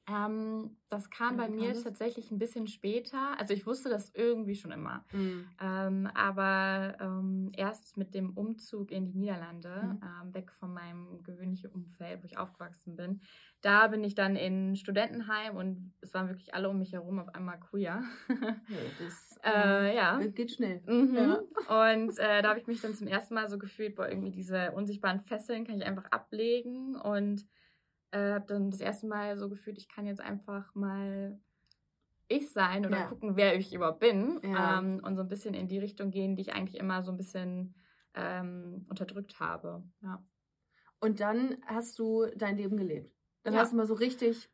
[0.07, 3.39] Ähm, das kam bei mir tatsächlich ein bisschen später.
[3.39, 5.05] Also ich wusste das irgendwie schon immer.
[5.13, 5.47] Mhm.
[5.61, 10.35] Ähm, aber ähm, erst mit dem Umzug in die Niederlande, mhm.
[10.35, 13.21] weg von meinem gewöhnlichen Umfeld, wo ich aufgewachsen bin,
[13.63, 17.35] da bin ich dann in Studentenheim und es waren wirklich alle um mich herum auf
[17.35, 18.03] einmal queer.
[18.69, 20.19] Ja, das äh, ja.
[20.19, 20.83] geht schnell.
[20.87, 21.15] Mhm.
[21.15, 21.95] Ja.
[21.95, 24.73] Und äh, da habe ich mich dann zum ersten Mal so gefühlt, boah, irgendwie diese
[24.73, 27.47] unsichtbaren Fesseln kann ich einfach ablegen und
[28.15, 31.39] äh, habe dann das erste Mal so gefühlt, ich kann jetzt einfach mal
[32.29, 33.07] ich sein oder ja.
[33.07, 34.79] gucken, wer ich überhaupt bin ja.
[34.79, 37.19] ähm, und so ein bisschen in die Richtung gehen, die ich eigentlich immer so ein
[37.19, 37.75] bisschen
[38.15, 39.83] ähm, unterdrückt habe.
[40.03, 40.25] Ja.
[41.01, 43.13] Und dann hast du dein Leben gelebt.
[43.43, 43.61] Dann ja.
[43.61, 44.49] hast du mal so richtig,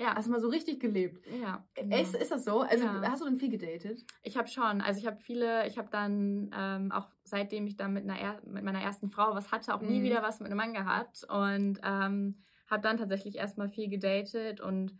[0.00, 0.16] ja.
[0.16, 1.24] hast du mal so richtig gelebt.
[1.40, 1.64] Ja.
[1.74, 1.96] Genau.
[1.96, 2.62] Ist, ist das so?
[2.62, 4.04] Also hast du dann viel gedatet?
[4.22, 4.80] Ich habe schon.
[4.80, 8.64] Also ich habe viele, ich habe dann ähm, auch seitdem ich dann mit, einer, mit
[8.64, 10.04] meiner ersten Frau was hatte, auch nie mhm.
[10.04, 14.98] wieder was mit einem Mann gehabt und ähm, habe dann tatsächlich erstmal viel gedatet und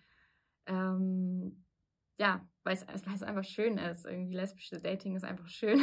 [0.66, 1.64] ähm,
[2.18, 4.07] ja, weil es, weil es einfach schön ist.
[4.07, 5.83] Irgendwie lesbische Dating ist einfach schön.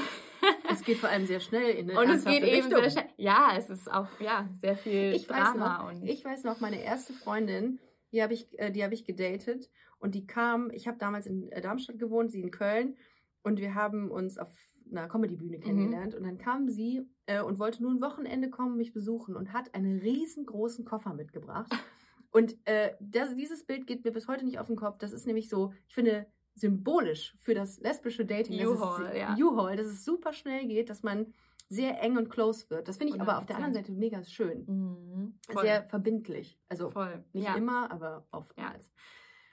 [0.71, 2.57] es geht vor allem sehr schnell in eine Und es geht Richtung.
[2.57, 3.09] eben sehr schnell.
[3.17, 5.79] Ja, es ist auch ja, sehr viel ich Drama.
[5.79, 7.79] Weiß noch, und ich weiß noch, meine erste Freundin,
[8.11, 11.51] die habe ich, äh, die hab ich gedatet und die kam, ich habe damals in
[11.51, 12.97] äh, Darmstadt gewohnt, sie in Köln
[13.43, 14.49] und wir haben uns auf
[14.91, 15.61] einer Comedy-Bühne mhm.
[15.61, 16.13] kennengelernt.
[16.13, 16.19] Mhm.
[16.19, 19.73] Und dann kam sie äh, und wollte nur ein Wochenende kommen, mich besuchen und hat
[19.73, 21.71] einen riesengroßen Koffer mitgebracht.
[22.33, 24.97] Und äh, das, dieses Bild geht mir bis heute nicht auf den Kopf.
[24.99, 28.65] Das ist nämlich so, ich finde, symbolisch für das lesbische Dating.
[28.65, 29.35] U-Haul, ja.
[29.37, 31.33] U-Haul, dass es super schnell geht, dass man
[31.69, 32.87] sehr eng und close wird.
[32.87, 33.23] Das finde ich 100%.
[33.23, 34.65] aber auf der anderen Seite mega schön.
[34.65, 35.39] Mhm.
[35.61, 36.59] Sehr verbindlich.
[36.67, 37.23] Also Voll.
[37.33, 37.55] nicht ja.
[37.55, 38.85] immer, aber oftmals.
[38.85, 39.01] Ja.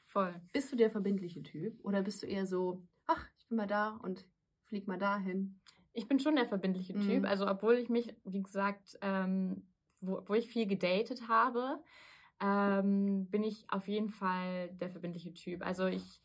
[0.07, 0.35] Voll.
[0.53, 3.91] Bist du der verbindliche Typ oder bist du eher so, ach, ich bin mal da
[4.03, 4.27] und
[4.69, 5.61] flieg mal dahin?
[5.93, 7.01] Ich bin schon der verbindliche mhm.
[7.01, 7.25] Typ.
[7.25, 9.67] Also obwohl ich mich, wie gesagt, ähm,
[10.01, 11.83] wo, wo ich viel gedatet habe,
[12.41, 15.65] ähm, bin ich auf jeden Fall der verbindliche Typ.
[15.65, 16.23] Also ich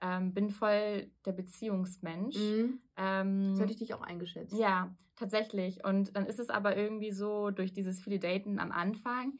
[0.00, 2.36] ähm, bin voll der Beziehungsmensch.
[2.36, 2.80] Mhm.
[2.96, 4.52] Ähm, so hätte ich dich auch eingeschätzt.
[4.58, 5.84] Ja, tatsächlich.
[5.84, 9.38] Und dann ist es aber irgendwie so, durch dieses viele Daten am Anfang,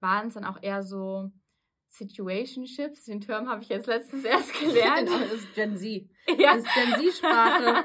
[0.00, 1.32] waren es dann auch eher so
[1.96, 3.04] Situationships.
[3.04, 5.08] Den Term habe ich jetzt letztens erst gelernt.
[5.08, 6.08] genau, das ist Gen Z.
[6.38, 6.56] Ja.
[6.56, 7.84] Das ist Gen Z-Sprache.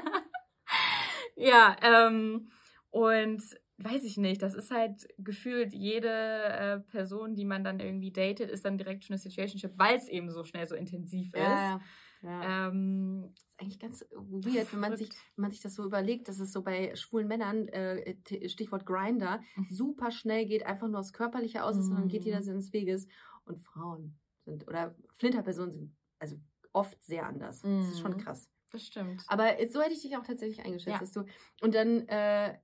[1.36, 2.50] ja, ähm,
[2.90, 3.42] und
[3.78, 8.50] weiß ich nicht, das ist halt gefühlt jede äh, Person, die man dann irgendwie datet,
[8.50, 11.40] ist dann direkt schon eine Situationship, weil es eben so schnell so intensiv ist.
[11.40, 11.80] Ja,
[12.22, 12.68] ja.
[12.68, 16.28] Ähm, das ist eigentlich ganz weird, wenn man, sich, wenn man sich das so überlegt,
[16.28, 18.14] dass es so bei schwulen Männern, äh,
[18.48, 19.66] Stichwort Grinder, mhm.
[19.70, 21.94] super schnell geht, einfach nur aufs Körperliche aus mhm.
[21.94, 22.44] dann geht jeder mhm.
[22.44, 23.06] seines Weges.
[23.50, 26.36] Und Frauen sind, oder Flinterpersonen sind also
[26.72, 27.64] oft sehr anders.
[27.64, 27.80] Mhm.
[27.80, 28.18] Das ist schon mhm.
[28.18, 28.48] krass.
[28.70, 29.24] Das stimmt.
[29.26, 30.86] Aber so hätte ich dich auch tatsächlich eingeschätzt.
[30.86, 30.98] Ja.
[31.00, 31.24] Dass du,
[31.60, 32.56] und dann äh,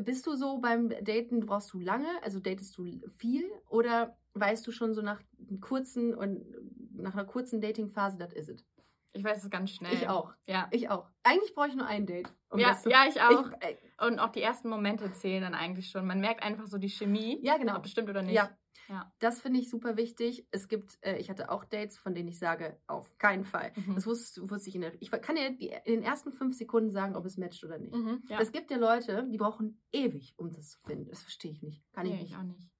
[0.00, 2.84] bist du so beim Daten, brauchst du lange, also datest du
[3.18, 5.20] viel oder weißt du schon so nach
[5.60, 6.46] kurzen und
[6.92, 8.64] nach einer kurzen Datingphase, das ist es?
[9.12, 9.94] Ich weiß es ganz schnell.
[9.94, 10.34] Ich auch.
[10.46, 10.68] Ja.
[10.70, 11.08] Ich auch.
[11.22, 12.32] Eigentlich brauche ich nur ein Date.
[12.50, 13.50] Um ja, zu, ja, ich auch.
[13.62, 16.06] Ich, und auch die ersten Momente zählen dann eigentlich schon.
[16.06, 17.40] Man merkt einfach so die Chemie.
[17.42, 17.76] Ja, genau.
[17.76, 18.34] Ob das stimmt oder nicht.
[18.34, 18.50] Ja.
[18.88, 19.12] Ja.
[19.18, 20.46] Das finde ich super wichtig.
[20.50, 23.72] Es gibt, äh, ich hatte auch Dates, von denen ich sage, auf keinen Fall.
[23.76, 23.94] Mhm.
[23.94, 25.00] Das wusste, wusste ich in der.
[25.00, 27.94] Ich kann dir die, in den ersten fünf Sekunden sagen, ob es matcht oder nicht.
[27.94, 28.40] Mhm, ja.
[28.40, 31.08] Es gibt ja Leute, die brauchen ewig, um das zu finden.
[31.08, 31.84] Das verstehe ich nicht.
[31.92, 32.30] Kann nee, ich nicht.
[32.32, 32.70] Ich auch nicht.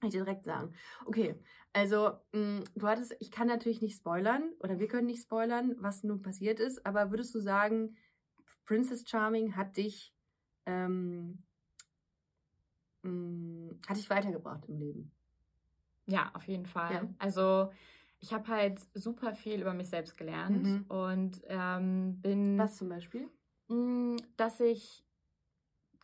[0.00, 0.74] Kann ich dir direkt sagen.
[1.06, 1.40] Okay,
[1.72, 5.74] also mh, mm, du hattest, ich kann natürlich nicht spoilern oder wir können nicht spoilern,
[5.78, 7.96] was nun passiert ist, aber würdest du sagen,
[8.66, 10.14] Princess Charming hat dich,
[10.66, 11.44] ähm,
[13.02, 15.15] mh, mm, hat dich weitergebracht im Leben?
[16.06, 16.94] Ja, auf jeden Fall.
[16.94, 17.08] Ja.
[17.18, 17.70] Also
[18.18, 20.84] ich habe halt super viel über mich selbst gelernt mhm.
[20.88, 22.58] und ähm, bin.
[22.58, 23.28] Was zum Beispiel?
[23.68, 25.04] Mh, mm, dass ich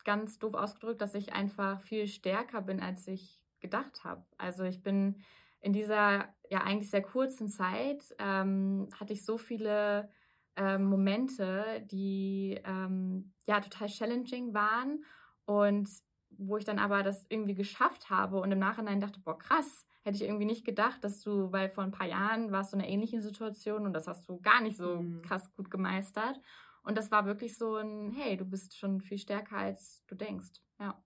[0.03, 4.25] ganz doof ausgedrückt, dass ich einfach viel stärker bin, als ich gedacht habe.
[4.37, 5.21] Also ich bin
[5.61, 10.09] in dieser ja eigentlich sehr kurzen Zeit ähm, hatte ich so viele
[10.55, 15.03] ähm, Momente, die ähm, ja total challenging waren
[15.45, 15.89] und
[16.29, 20.17] wo ich dann aber das irgendwie geschafft habe und im Nachhinein dachte, boah krass, hätte
[20.17, 22.91] ich irgendwie nicht gedacht, dass du, weil vor ein paar Jahren warst du in einer
[22.91, 25.21] ähnlichen Situation und das hast du gar nicht so mhm.
[25.21, 26.39] krass gut gemeistert.
[26.83, 30.61] Und das war wirklich so ein, hey, du bist schon viel stärker, als du denkst.
[30.79, 31.01] Ja.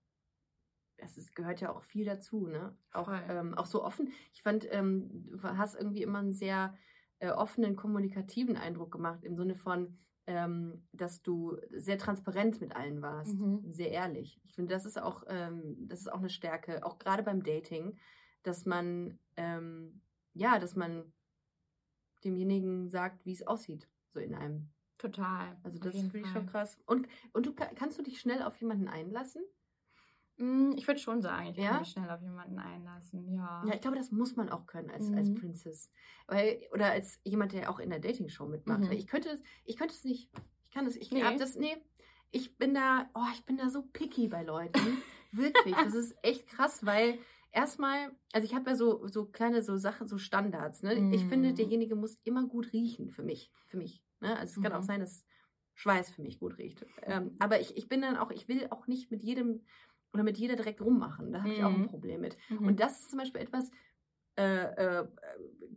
[0.96, 2.76] Das ist, gehört ja auch viel dazu, ne?
[2.92, 4.12] Auch, ähm, auch so offen.
[4.32, 6.74] Ich fand, ähm, du hast irgendwie immer einen sehr
[7.20, 13.00] äh, offenen, kommunikativen Eindruck gemacht, im Sinne von, ähm, dass du sehr transparent mit allen
[13.00, 13.72] warst, mhm.
[13.72, 14.40] sehr ehrlich.
[14.44, 17.96] Ich finde, das ist auch, ähm, das ist auch eine Stärke, auch gerade beim Dating,
[18.48, 20.00] dass man, ähm,
[20.32, 21.12] ja, dass man
[22.24, 24.70] demjenigen sagt, wie es aussieht, so in einem.
[24.96, 25.56] Total.
[25.62, 26.76] Also das finde ich schon krass.
[26.86, 29.42] Und, und du kannst du dich schnell auf jemanden einlassen?
[30.38, 31.70] Mm, ich würde schon sagen, ich ja?
[31.70, 33.62] kann mich schnell auf jemanden einlassen, ja.
[33.66, 35.18] Ja, ich glaube, das muss man auch können als, mhm.
[35.18, 35.90] als Princess.
[36.26, 38.80] Weil, oder als jemand, der auch in der Dating-Show mitmacht.
[38.80, 38.92] Mhm.
[38.92, 40.30] Ich könnte ich könnte es nicht.
[40.64, 41.22] Ich kann es, ich nee.
[41.38, 41.76] das, nee.
[42.30, 44.80] Ich bin da, oh, ich bin da so picky bei Leuten.
[45.32, 45.74] Wirklich.
[45.74, 47.18] Das ist echt krass, weil
[47.52, 50.82] erstmal, also ich habe ja so, so kleine so Sachen, so Standards.
[50.82, 50.96] Ne?
[50.96, 51.12] Mm.
[51.12, 51.54] Ich finde, mhm.
[51.56, 53.52] derjenige muss immer gut riechen für mich.
[53.66, 54.02] Für mich.
[54.20, 54.36] Ne?
[54.38, 54.62] Also es mm.
[54.62, 54.86] kann auch mhm.
[54.86, 55.24] sein, dass
[55.74, 56.84] Schweiß für mich gut riecht.
[57.02, 59.64] Ähm, aber ich, ich bin dann auch, ich will auch nicht mit jedem
[60.12, 61.32] oder mit jeder direkt rummachen.
[61.32, 61.88] Da habe ich auch ein mhm.
[61.88, 62.36] Problem mit.
[62.48, 62.66] Mhm.
[62.66, 63.70] Und das ist zum Beispiel etwas,
[64.38, 65.08] äh, äh,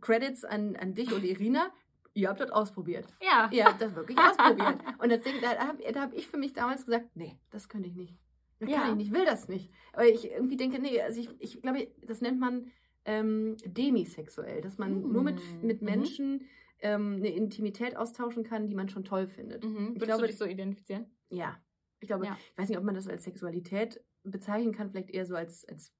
[0.00, 1.70] Credits an, an dich und Irina.
[2.14, 3.06] Ihr habt das ausprobiert.
[3.20, 3.48] Ja.
[3.50, 4.78] Ihr habt das wirklich ausprobiert.
[4.98, 8.14] Und deswegen, da habe hab ich für mich damals gesagt, nee, das könnte ich nicht.
[8.62, 8.82] Das ja.
[8.82, 9.72] kann ich nicht, will das nicht.
[9.92, 12.70] Aber ich irgendwie denke, nee, also ich, ich glaube, das nennt man
[13.04, 15.12] ähm, demisexuell, dass man mhm.
[15.12, 15.84] nur mit, mit mhm.
[15.84, 16.46] Menschen
[16.78, 19.64] ähm, eine Intimität austauschen kann, die man schon toll findet.
[19.64, 19.88] Mhm.
[19.88, 21.06] Würdest glaube, du dich so identifizieren?
[21.28, 21.60] Ja.
[21.98, 22.38] Ich glaube, ja.
[22.52, 25.92] ich weiß nicht, ob man das als Sexualität bezeichnen kann, vielleicht eher so als, als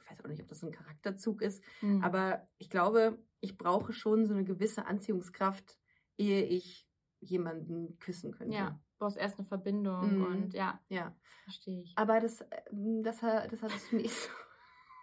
[0.00, 2.02] ich weiß auch nicht, ob das so ein Charakterzug ist, mhm.
[2.02, 5.78] aber ich glaube, ich brauche schon so eine gewisse Anziehungskraft,
[6.18, 6.88] ehe ich
[7.20, 8.56] jemanden küssen könnte.
[8.56, 10.24] Ja brauchst erst eine Verbindung mhm.
[10.24, 11.12] und ja, ja.
[11.42, 11.92] verstehe ich.
[11.96, 14.30] Aber das, ähm, das, das hattest du nicht so.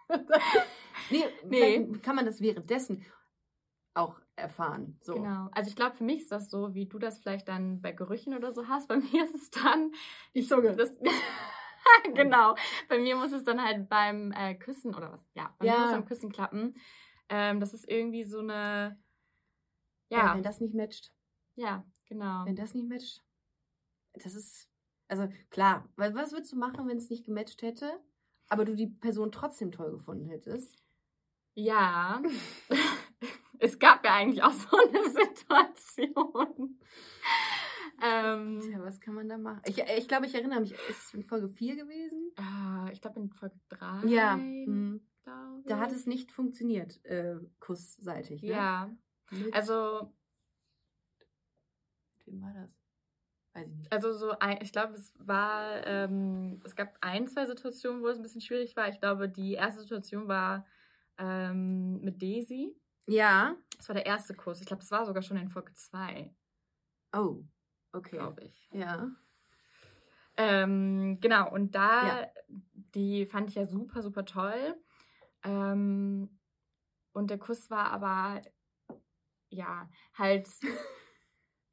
[1.10, 2.00] nee, nee.
[2.02, 3.06] kann man das währenddessen.
[3.94, 4.98] auch erfahren.
[5.02, 5.16] So.
[5.16, 5.50] Genau.
[5.52, 8.34] Also ich glaube, für mich ist das so, wie du das vielleicht dann bei Gerüchen
[8.34, 8.88] oder so hast.
[8.88, 9.92] Bei mir ist es dann
[10.34, 10.78] die Zunge.
[10.78, 10.94] Das,
[12.14, 12.56] genau.
[12.88, 15.30] Bei mir muss es dann halt beim äh, Küssen oder was?
[15.34, 15.74] Ja, bei ja.
[15.74, 16.76] mir muss es beim Küssen klappen.
[17.28, 18.98] Ähm, das ist irgendwie so eine.
[20.08, 20.20] Ja.
[20.20, 20.36] ja.
[20.36, 21.12] Wenn das nicht matcht.
[21.56, 22.46] Ja, genau.
[22.46, 23.22] Wenn das nicht matcht.
[24.14, 24.68] Das ist.
[25.08, 28.00] Also klar, was würdest du machen, wenn es nicht gematcht hätte,
[28.48, 30.84] aber du die Person trotzdem toll gefunden hättest?
[31.56, 32.22] Ja.
[33.60, 36.80] es gab ja eigentlich auch so eine Situation.
[38.04, 39.62] ähm, Tja, was kann man da machen?
[39.66, 42.32] Ich, ich glaube, ich erinnere mich, ist es in Folge 4 gewesen?
[42.38, 44.06] Äh, ich glaube in Folge 3.
[44.08, 44.36] Ja.
[44.36, 45.02] Hm.
[45.66, 48.42] Da hat es nicht funktioniert, äh, kussseitig.
[48.42, 48.50] Ne?
[48.50, 48.90] Ja.
[49.30, 50.12] Mit also.
[52.26, 52.79] Wem war das?
[53.90, 58.18] Also so ein, ich glaube, es war, ähm, es gab ein, zwei Situationen, wo es
[58.18, 58.88] ein bisschen schwierig war.
[58.90, 60.66] Ich glaube, die erste Situation war
[61.18, 62.76] ähm, mit Daisy.
[63.08, 63.56] Ja.
[63.78, 64.62] Das war der erste Kurs.
[64.62, 66.34] Ich glaube, das war sogar schon in Folge 2.
[67.14, 67.44] Oh,
[67.92, 68.18] okay.
[68.18, 68.70] Glaube ich.
[68.72, 69.10] Ja.
[70.38, 72.28] Ähm, genau, und da, ja.
[72.96, 74.76] die fand ich ja super, super toll.
[75.44, 76.40] Ähm,
[77.12, 78.42] und der Kuss war aber,
[79.50, 80.48] ja, halt,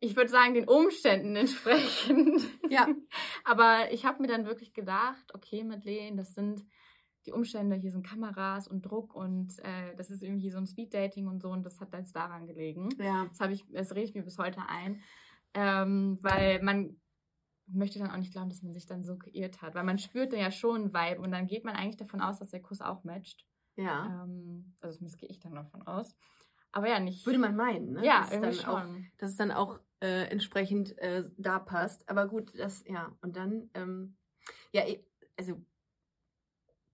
[0.01, 2.43] ich würde sagen, den Umständen entsprechend.
[2.69, 2.87] Ja.
[3.45, 6.65] aber ich habe mir dann wirklich gedacht, okay, Madeleine, das sind
[7.27, 11.27] die Umstände, hier sind Kameras und Druck und äh, das ist irgendwie so ein Speeddating
[11.27, 12.89] und so und das hat jetzt daran gelegen.
[12.99, 13.27] Ja.
[13.29, 15.03] Das habe ich, das rede ich mir bis heute ein.
[15.55, 17.01] Ähm, weil man
[17.67, 20.33] möchte dann auch nicht glauben, dass man sich dann so geirrt hat, weil man spürt
[20.33, 22.81] dann ja schon einen Vibe und dann geht man eigentlich davon aus, dass der Kuss
[22.81, 23.45] auch matcht.
[23.77, 24.25] Ja.
[24.25, 26.15] Ähm, also zumindest gehe ich dann davon aus.
[26.73, 27.25] Aber ja, nicht.
[27.27, 28.05] Würde man meinen, ne?
[28.05, 28.83] Ja, irgendwie es dann schon.
[28.83, 32.09] Auch, dass es dann auch äh, entsprechend äh, da passt.
[32.09, 33.17] Aber gut, das, ja.
[33.21, 34.17] Und dann, ähm,
[34.73, 34.83] ja,
[35.37, 35.61] also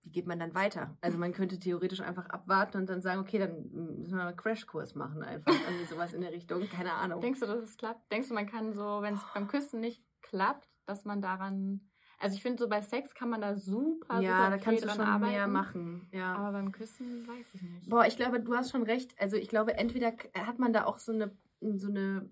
[0.04, 0.96] wie geht man dann weiter?
[1.00, 4.94] Also man könnte theoretisch einfach abwarten und dann sagen, okay, dann müssen wir einen Crashkurs
[4.94, 7.20] machen, einfach irgendwie sowas in der Richtung, keine Ahnung.
[7.20, 8.10] Denkst du, dass es klappt?
[8.10, 11.88] Denkst du, man kann so, wenn es beim Küssen nicht klappt, dass man daran,
[12.18, 14.88] also ich finde so bei Sex kann man da super, ja, super da kannst du
[14.88, 15.32] schon arbeiten.
[15.32, 16.34] mehr machen, ja.
[16.34, 17.88] Aber beim Küssen weiß ich nicht.
[17.88, 19.14] Boah, ich glaube, du hast schon recht.
[19.20, 22.28] Also ich glaube, entweder hat man da auch so eine, so eine,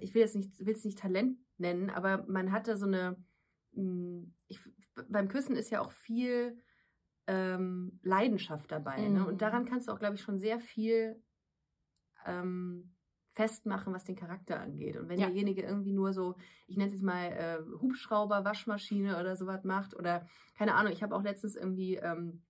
[0.00, 3.16] ich will jetzt nicht, will es nicht Talent nennen, aber man hat da so eine,
[3.74, 4.60] hm, ich,
[5.08, 6.60] beim Küssen ist ja auch viel
[7.26, 8.98] ähm, Leidenschaft dabei.
[8.98, 9.14] Mhm.
[9.14, 9.26] Ne?
[9.26, 9.38] Und mhm.
[9.38, 11.22] daran kannst du auch, glaube ich, schon sehr viel
[12.26, 12.94] ähm,
[13.32, 14.96] festmachen, was den Charakter angeht.
[14.96, 15.26] Und wenn ja.
[15.26, 16.34] derjenige irgendwie nur so,
[16.66, 20.26] ich nenne es jetzt mal äh, Hubschrauber, Waschmaschine oder sowas macht oder
[20.58, 22.42] keine Ahnung, ich habe auch letztens irgendwie ähm,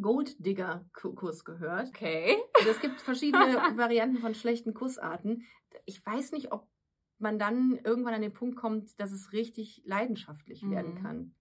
[0.00, 1.88] Gold-Digger-Kuss gehört.
[1.88, 2.36] Okay.
[2.58, 5.44] Also es gibt verschiedene Varianten von schlechten Kussarten.
[5.88, 6.68] Ich weiß nicht, ob
[7.18, 10.70] man dann irgendwann an den Punkt kommt, dass es richtig leidenschaftlich mhm.
[10.70, 11.34] werden kann.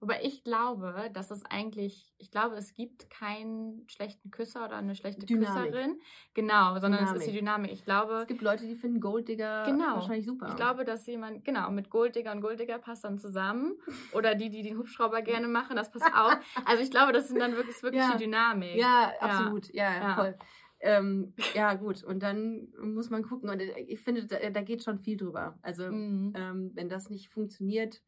[0.00, 4.94] Wobei ich glaube, dass es eigentlich, ich glaube, es gibt keinen schlechten Küsser oder eine
[4.94, 5.72] schlechte Dynamik.
[5.72, 6.00] Küsserin.
[6.34, 7.10] Genau, sondern Dynamik.
[7.10, 7.72] es ist die Dynamik.
[7.72, 8.20] Ich glaube.
[8.20, 9.96] Es gibt Leute, die finden Golddigger genau.
[9.96, 10.50] wahrscheinlich super.
[10.50, 13.72] Ich glaube, dass jemand, genau, mit Golddigger und Golddigger passt dann zusammen.
[14.12, 16.32] Oder die, die den Hubschrauber gerne machen, das passt auch.
[16.64, 18.12] Also ich glaube, das sind dann wirklich, wirklich ja.
[18.12, 18.76] die Dynamik.
[18.76, 19.72] Ja, absolut.
[19.74, 20.14] Ja, ja, ja.
[20.14, 20.38] voll.
[20.80, 22.04] Ähm, ja, gut.
[22.04, 23.50] Und dann muss man gucken.
[23.50, 25.58] Und ich finde, da, da geht schon viel drüber.
[25.62, 26.32] Also, mhm.
[26.36, 28.02] ähm, wenn das nicht funktioniert,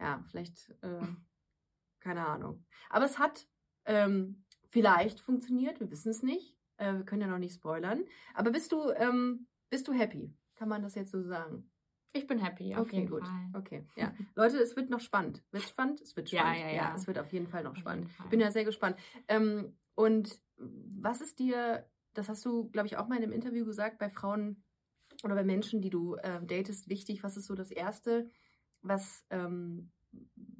[0.00, 1.06] ja, vielleicht, äh,
[2.00, 2.64] keine Ahnung.
[2.90, 3.46] Aber es hat
[3.84, 6.56] ähm, vielleicht funktioniert, wir wissen es nicht.
[6.76, 8.04] Äh, wir können ja noch nicht spoilern.
[8.34, 10.34] Aber bist du, ähm, bist du happy?
[10.54, 11.70] Kann man das jetzt so sagen?
[12.14, 13.26] Ich bin happy, auf okay, jeden gut.
[13.26, 13.50] Fall.
[13.54, 14.12] Okay, ja.
[14.34, 15.42] Leute, es wird noch spannend.
[15.50, 16.02] Wird spannend?
[16.02, 16.58] Es wird spannend.
[16.58, 16.74] Ja, ja, ja.
[16.74, 18.10] ja es wird auf jeden Fall noch spannend.
[18.24, 18.96] Ich bin ja sehr gespannt.
[19.28, 23.64] Ähm, und was ist dir, das hast du, glaube ich, auch mal in einem Interview
[23.64, 24.62] gesagt, bei Frauen
[25.24, 28.30] oder bei Menschen, die du äh, datest, wichtig, was ist so das Erste,
[28.82, 29.90] was ähm,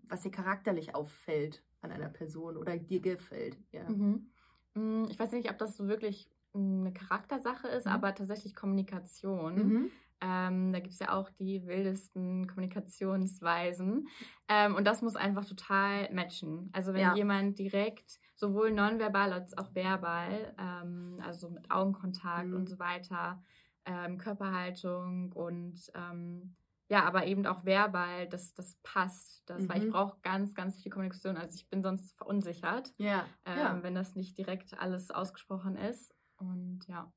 [0.08, 3.58] was dir charakterlich auffällt an einer Person oder dir gefällt.
[3.72, 3.88] Ja.
[3.88, 4.30] Mhm.
[4.74, 7.92] Mm, ich weiß nicht, ob das so wirklich eine Charaktersache ist, mhm.
[7.92, 9.54] aber tatsächlich Kommunikation.
[9.54, 9.90] Mhm.
[10.20, 14.06] Ähm, da gibt es ja auch die wildesten Kommunikationsweisen.
[14.48, 16.70] Ähm, und das muss einfach total matchen.
[16.72, 17.14] Also wenn ja.
[17.16, 22.56] jemand direkt sowohl nonverbal als auch verbal, ähm, also mit Augenkontakt mhm.
[22.56, 23.40] und so weiter,
[23.84, 26.56] ähm, Körperhaltung und ähm,
[26.88, 29.48] ja, aber eben auch verbal, dass das passt.
[29.48, 29.68] Das, mhm.
[29.68, 29.92] Weil ich mhm.
[29.92, 31.36] brauche ganz, ganz viel Kommunikation.
[31.36, 33.24] Also ich bin sonst verunsichert, ja.
[33.46, 33.82] Ähm, ja.
[33.82, 36.12] wenn das nicht direkt alles ausgesprochen ist.
[36.36, 37.12] Und ja.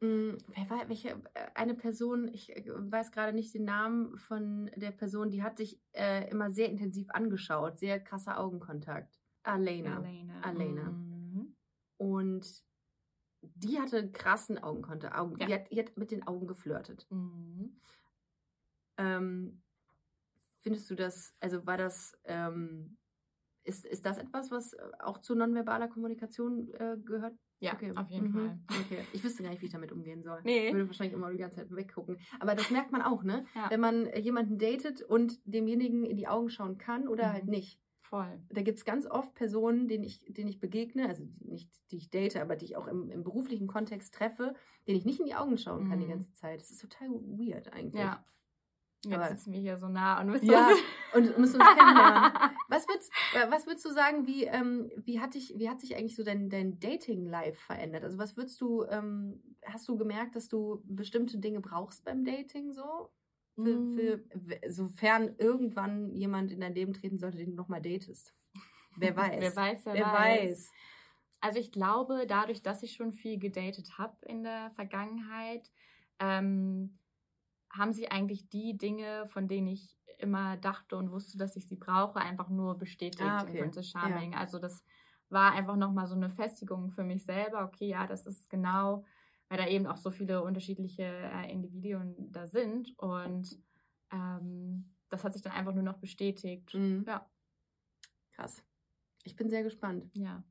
[0.00, 0.38] Mhm.
[0.48, 4.92] Wer war, welche, äh, eine Person, ich äh, weiß gerade nicht den Namen von der
[4.92, 9.19] Person, die hat sich äh, immer sehr intensiv angeschaut, sehr krasser Augenkontakt.
[9.42, 9.96] Alena.
[9.96, 10.40] Alena.
[10.42, 10.90] Alena.
[10.90, 11.56] Mhm.
[11.96, 12.64] Und
[13.42, 15.16] die hatte krassen Augenkontakt.
[15.16, 15.46] Augen, ja.
[15.46, 17.06] die, hat, die, hat, mit den Augen geflirtet.
[17.10, 17.80] Mhm.
[18.98, 19.62] Ähm,
[20.60, 22.98] findest du das, also war das, ähm,
[23.64, 27.34] ist, ist das etwas, was auch zu nonverbaler Kommunikation äh, gehört?
[27.60, 27.92] Ja, okay.
[27.94, 28.32] auf jeden mhm.
[28.32, 28.58] Fall.
[28.68, 29.04] Okay.
[29.12, 30.40] Ich wüsste gar nicht, wie ich damit umgehen soll.
[30.44, 30.68] Nee.
[30.68, 32.18] Ich würde wahrscheinlich immer die ganze Zeit weggucken.
[32.40, 33.44] Aber das merkt man auch, ne?
[33.54, 33.70] Ja.
[33.70, 37.32] Wenn man jemanden datet und demjenigen in die Augen schauen kann oder mhm.
[37.32, 37.78] halt nicht.
[38.10, 38.40] Voll.
[38.48, 42.10] Da gibt es ganz oft Personen, denen ich, denen ich begegne, also nicht die ich
[42.10, 44.54] date, aber die ich auch im, im beruflichen Kontext treffe,
[44.88, 46.02] denen ich nicht in die Augen schauen kann mhm.
[46.02, 46.60] die ganze Zeit.
[46.60, 48.02] Das ist total weird eigentlich.
[48.02, 48.24] Ja.
[49.04, 50.70] Jetzt aber, sitzen wir hier so nah und müssen ja,
[51.14, 52.32] und müssen uns kennenlernen.
[52.68, 53.12] was, würdest,
[53.48, 56.50] was würdest du sagen, wie, ähm, wie, hat dich, wie hat sich eigentlich so dein,
[56.50, 58.02] dein Dating-Life verändert?
[58.02, 62.72] Also was würdest du, ähm, hast du gemerkt, dass du bestimmte Dinge brauchst beim Dating
[62.72, 63.08] so?
[63.64, 68.34] Für, für, sofern irgendwann jemand in dein Leben treten sollte, den du nochmal datest.
[68.96, 69.40] Wer weiß.
[69.40, 70.50] wer weiß, wer, wer weiß.
[70.50, 70.72] weiß.
[71.40, 75.70] Also ich glaube, dadurch, dass ich schon viel gedatet habe in der Vergangenheit,
[76.18, 76.98] ähm,
[77.70, 81.76] haben sie eigentlich die Dinge, von denen ich immer dachte und wusste, dass ich sie
[81.76, 83.52] brauche, einfach nur bestätigt ah, okay.
[83.52, 84.32] in Princess Charming.
[84.32, 84.38] Ja.
[84.38, 84.84] Also das
[85.30, 87.64] war einfach nochmal so eine Festigung für mich selber.
[87.64, 89.04] Okay, ja, das ist genau,
[89.50, 93.60] weil da eben auch so viele unterschiedliche äh, Individuen da sind und
[94.12, 96.72] ähm, das hat sich dann einfach nur noch bestätigt.
[96.72, 97.04] Mhm.
[97.06, 97.28] Ja.
[98.32, 98.64] Krass.
[99.24, 100.08] Ich bin sehr gespannt.
[100.14, 100.44] Ja.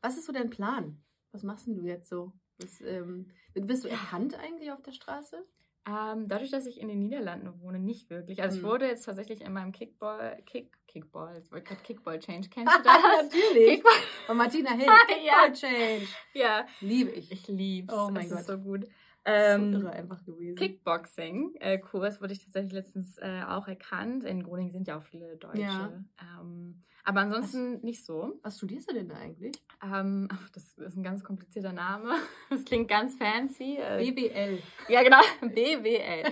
[0.00, 1.00] Was ist so dein Plan?
[1.30, 2.32] Was machst du jetzt so?
[2.58, 5.46] Was, ähm, wirst du erkannt eigentlich auf der Straße?
[5.84, 8.40] Ähm, dadurch, dass ich in den Niederlanden wohne, nicht wirklich.
[8.40, 8.70] Also ich hm.
[8.70, 12.82] wurde jetzt tatsächlich in meinem Kickball, Kick, Kickball, jetzt wollte gerade Kickball Change, kennst du
[12.82, 13.02] das?
[13.24, 13.68] Natürlich.
[13.68, 13.92] Kickball.
[14.26, 15.52] Von Martina Hill, Kickball ja.
[15.52, 16.06] Change.
[16.34, 16.66] Ja.
[16.80, 17.32] Liebe ich.
[17.32, 17.98] Ich liebe es.
[17.98, 18.40] Oh mein das Gott.
[18.40, 18.86] ist so gut.
[19.24, 20.56] Ähm, so irre einfach gewesen.
[20.56, 24.24] Kickboxing-Kurs äh, wurde ich tatsächlich letztens äh, auch erkannt.
[24.24, 25.60] In Groningen sind ja auch viele Deutsche.
[25.60, 25.92] Ja.
[26.40, 28.38] Ähm, aber ansonsten was, nicht so.
[28.42, 29.54] Was studierst du denn da eigentlich?
[29.82, 32.14] Ähm, das ist ein ganz komplizierter Name.
[32.50, 33.78] Das klingt ganz fancy.
[33.78, 34.58] Äh, BWL.
[34.88, 35.20] Ja, genau.
[35.40, 36.24] BWL.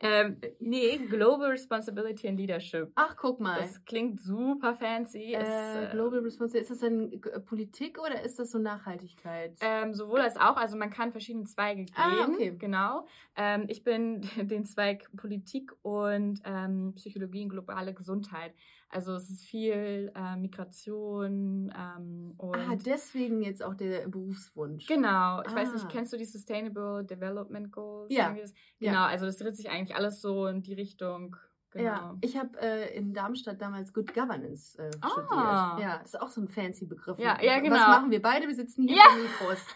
[0.00, 2.92] ähm, nee, Global Responsibility and Leadership.
[2.94, 3.58] Ach, guck mal.
[3.58, 5.32] Das klingt super fancy.
[5.32, 9.56] Äh, es, Global Responsibility, ist das denn Politik oder ist das so Nachhaltigkeit?
[9.60, 10.56] Ähm, sowohl als auch.
[10.56, 11.94] Also man kann verschiedene Zweige gehen.
[11.96, 12.54] Ah, okay.
[12.58, 13.06] Genau.
[13.34, 18.52] Ähm, ich bin den Zweig Politik und ähm, Psychologie und globale Gesundheit.
[18.92, 22.56] Also es ist viel äh, Migration ähm, und.
[22.56, 24.86] Ah, deswegen jetzt auch der Berufswunsch.
[24.86, 25.40] Genau.
[25.40, 25.56] Ich ah.
[25.56, 25.88] weiß nicht, ah.
[25.90, 28.12] kennst du die Sustainable Development Goals?
[28.14, 28.28] Ja.
[28.28, 28.44] Genau,
[28.78, 29.06] ja.
[29.06, 31.36] also das dreht sich eigentlich alles so in die Richtung.
[31.70, 31.84] Genau.
[31.84, 35.08] Ja, ich habe äh, in Darmstadt damals Good Governance äh, ah.
[35.08, 35.88] studiert.
[35.88, 37.18] Ja, das ist auch so ein fancy Begriff.
[37.18, 37.76] Ja, ja, genau.
[37.76, 38.46] Was machen wir beide?
[38.46, 39.04] Wir sitzen hier ja.
[39.04, 39.66] vor Mikros.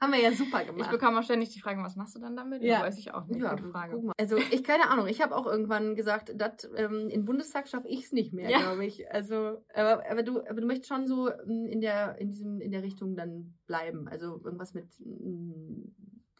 [0.00, 0.82] Haben wir ja super gemacht.
[0.86, 2.62] Ich bekomme auch ständig die Frage, was machst du dann damit?
[2.62, 2.80] Ja.
[2.80, 3.40] weiß ich auch nicht.
[3.40, 4.02] Ja, Frage.
[4.18, 8.04] Also ich, keine Ahnung, ich habe auch irgendwann gesagt, dat, ähm, in Bundestag schaffe ich
[8.04, 8.58] es nicht mehr, ja.
[8.58, 9.10] glaube ich.
[9.10, 12.82] Also, aber, aber, du, aber du möchtest schon so in der, in diesem, in der
[12.82, 14.08] Richtung dann bleiben.
[14.08, 15.94] Also irgendwas mit m,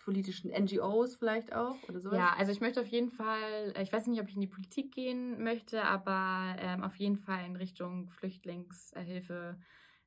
[0.05, 2.13] politischen NGOs vielleicht auch oder so.
[2.13, 4.93] Ja, also ich möchte auf jeden Fall, ich weiß nicht, ob ich in die Politik
[4.93, 9.57] gehen möchte, aber ähm, auf jeden Fall in Richtung Flüchtlingshilfe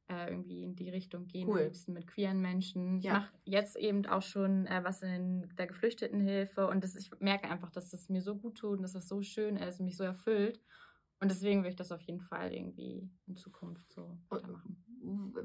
[0.10, 1.60] äh, irgendwie in die Richtung gehen, cool.
[1.60, 2.98] am liebsten mit queeren Menschen.
[2.98, 3.14] Ich ja.
[3.14, 7.72] mache jetzt eben auch schon äh, was in der Geflüchtetenhilfe und das, ich merke einfach,
[7.72, 10.04] dass das mir so gut tut und dass das so schön ist und mich so
[10.04, 10.62] erfüllt.
[11.20, 14.84] Und deswegen will ich das auf jeden Fall irgendwie in Zukunft so weitermachen.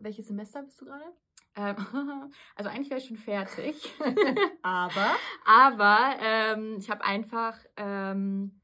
[0.01, 1.13] Welches Semester bist du gerade?
[1.55, 1.77] Ähm,
[2.57, 3.95] also eigentlich wäre ich schon fertig.
[4.63, 5.11] Aber?
[5.45, 8.62] Aber ähm, ich habe einfach ähm,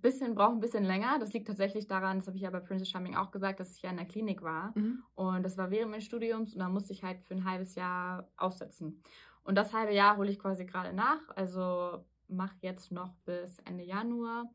[0.00, 1.18] bisschen, braucht ein bisschen länger.
[1.18, 3.82] Das liegt tatsächlich daran, das habe ich ja bei Princess Charming auch gesagt, dass ich
[3.82, 4.72] ja in der Klinik war.
[4.74, 5.02] Mhm.
[5.14, 8.28] Und das war während meines Studiums und da musste ich halt für ein halbes Jahr
[8.36, 9.02] aussetzen.
[9.44, 11.20] Und das halbe Jahr hole ich quasi gerade nach.
[11.36, 14.50] Also mache jetzt noch bis Ende Januar.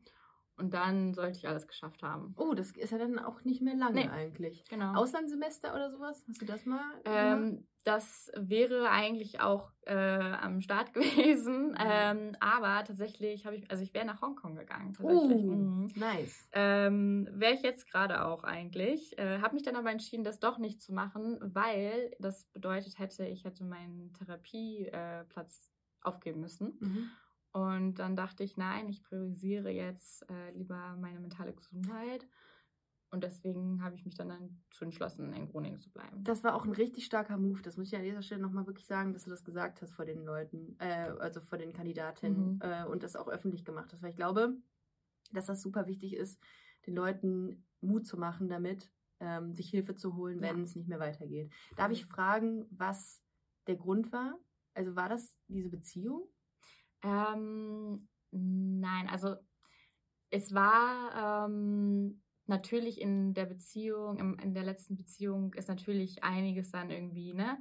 [0.60, 2.34] Und dann sollte ich alles geschafft haben.
[2.36, 4.64] Oh, das ist ja dann auch nicht mehr lange nee, eigentlich.
[4.68, 4.94] Genau.
[4.94, 6.22] Auslandssemester oder sowas?
[6.28, 6.84] Hast du das mal?
[7.06, 11.70] Ähm, das wäre eigentlich auch äh, am Start gewesen.
[11.70, 11.76] Mhm.
[11.78, 14.92] Ähm, aber tatsächlich habe ich, also ich wäre nach Hongkong gegangen.
[14.92, 15.44] Tatsächlich.
[15.44, 15.90] Oh, mhm.
[15.96, 16.48] nice.
[16.52, 19.18] Ähm, wäre ich jetzt gerade auch eigentlich.
[19.18, 23.26] Äh, habe mich dann aber entschieden, das doch nicht zu machen, weil das bedeutet hätte,
[23.26, 26.76] ich hätte meinen Therapieplatz äh, aufgeben müssen.
[26.80, 27.10] Mhm.
[27.52, 32.26] Und dann dachte ich, nein, ich priorisiere jetzt äh, lieber meine mentale Gesundheit.
[33.12, 34.28] Und deswegen habe ich mich dann
[34.68, 36.22] dazu entschlossen, in Groningen zu bleiben.
[36.22, 37.60] Das war auch ein richtig starker Move.
[37.60, 40.04] Das muss ich an dieser Stelle nochmal wirklich sagen, dass du das gesagt hast vor
[40.04, 42.60] den Leuten, äh, also vor den Kandidatinnen mhm.
[42.62, 44.02] äh, und das auch öffentlich gemacht hast.
[44.02, 44.56] Weil ich glaube,
[45.32, 46.40] dass das super wichtig ist,
[46.86, 50.62] den Leuten Mut zu machen damit, ähm, sich Hilfe zu holen, wenn ja.
[50.62, 51.52] es nicht mehr weitergeht.
[51.76, 53.22] Darf ich fragen, was
[53.66, 54.38] der Grund war?
[54.74, 56.28] Also war das diese Beziehung?
[57.02, 59.36] Ähm, nein, also
[60.30, 66.90] es war ähm, natürlich in der Beziehung, in der letzten Beziehung ist natürlich einiges dann
[66.90, 67.58] irgendwie, ne?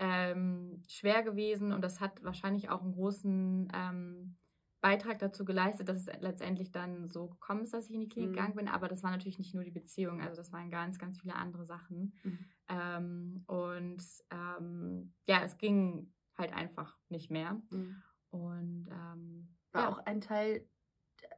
[0.00, 4.36] Ähm, schwer gewesen und das hat wahrscheinlich auch einen großen ähm,
[4.80, 8.30] Beitrag dazu geleistet, dass es letztendlich dann so gekommen ist, dass ich in die Klinik
[8.30, 8.34] mhm.
[8.34, 8.68] gegangen bin.
[8.68, 11.66] Aber das war natürlich nicht nur die Beziehung, also das waren ganz, ganz viele andere
[11.66, 12.14] Sachen.
[12.22, 12.38] Mhm.
[12.68, 17.60] Ähm, und ähm, ja, es ging halt einfach nicht mehr.
[17.70, 18.02] Mhm.
[18.38, 19.88] Und ähm, war ja.
[19.90, 20.66] auch ein Teil,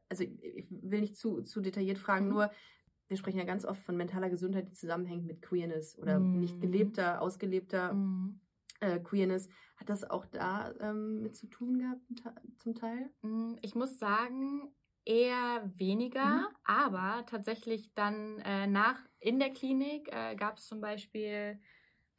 [0.09, 2.32] also ich will nicht zu, zu detailliert fragen, mhm.
[2.32, 2.51] nur
[3.09, 6.61] wir sprechen ja ganz oft von mentaler Gesundheit, die zusammenhängt mit Queerness oder nicht mhm.
[6.61, 8.40] gelebter, ausgelebter mhm.
[8.78, 9.48] äh, Queerness.
[9.76, 12.03] Hat das auch da ähm, mit zu tun gehabt
[12.59, 13.11] zum Teil?
[13.22, 14.72] Mm, ich muss sagen,
[15.05, 16.46] eher weniger, mhm.
[16.62, 21.59] aber tatsächlich dann äh, nach in der Klinik äh, gab es zum Beispiel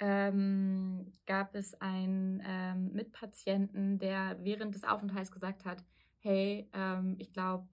[0.02, 5.84] ähm, gab es einen ähm, Mitpatienten, der während des Aufenthalts gesagt hat,
[6.20, 7.68] hey, ähm, ich glaube,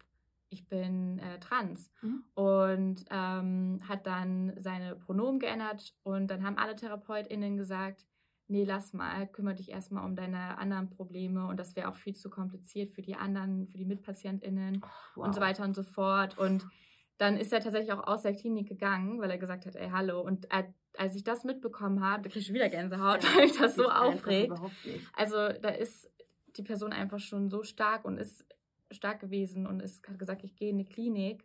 [0.50, 2.24] ich bin äh, trans mhm.
[2.34, 8.06] und ähm, hat dann seine Pronomen geändert und dann haben alle TherapeutInnen gesagt,
[8.46, 12.14] nee, lass mal, kümmere dich erstmal um deine anderen Probleme und das wäre auch viel
[12.14, 14.80] zu kompliziert für die anderen, für die MitpatientInnen
[15.14, 15.26] wow.
[15.26, 16.36] und so weiter und so fort.
[16.38, 16.66] Und
[17.18, 20.20] dann ist er tatsächlich auch aus der Klinik gegangen, weil er gesagt hat, ey, hallo.
[20.20, 20.48] Und
[20.96, 23.88] als ich das mitbekommen habe, da kriege ich wieder Gänsehaut, ja, weil mich das so
[23.88, 24.54] aufregt.
[25.14, 26.10] Also da ist
[26.56, 28.44] die Person einfach schon so stark und ist
[28.90, 31.44] stark gewesen und ist, hat gesagt, ich gehe in die Klinik.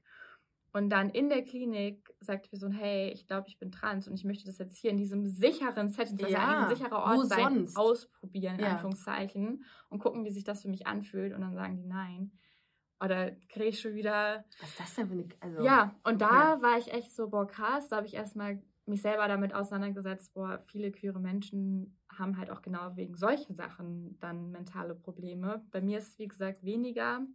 [0.75, 4.15] Und dann in der Klinik sagt die Person, hey, ich glaube, ich bin trans und
[4.15, 7.43] ich möchte das jetzt hier in diesem sicheren Setting, das ja, ein sicherer Ort sein,
[7.43, 7.77] sonst?
[7.77, 8.71] ausprobieren, in ja.
[8.71, 11.33] Anführungszeichen, und gucken, wie sich das für mich anfühlt.
[11.33, 12.31] Und dann sagen die nein.
[13.03, 14.45] Oder kriege ich schon wieder.
[14.61, 15.27] Was ist das denn für eine.
[15.39, 17.89] Also, ja, und da war ich echt so, boah, krass.
[17.89, 22.61] Da habe ich erstmal mich selber damit auseinandergesetzt, boah, viele queere Menschen haben halt auch
[22.61, 25.65] genau wegen solchen Sachen dann mentale Probleme.
[25.71, 27.25] Bei mir ist es, wie gesagt, weniger.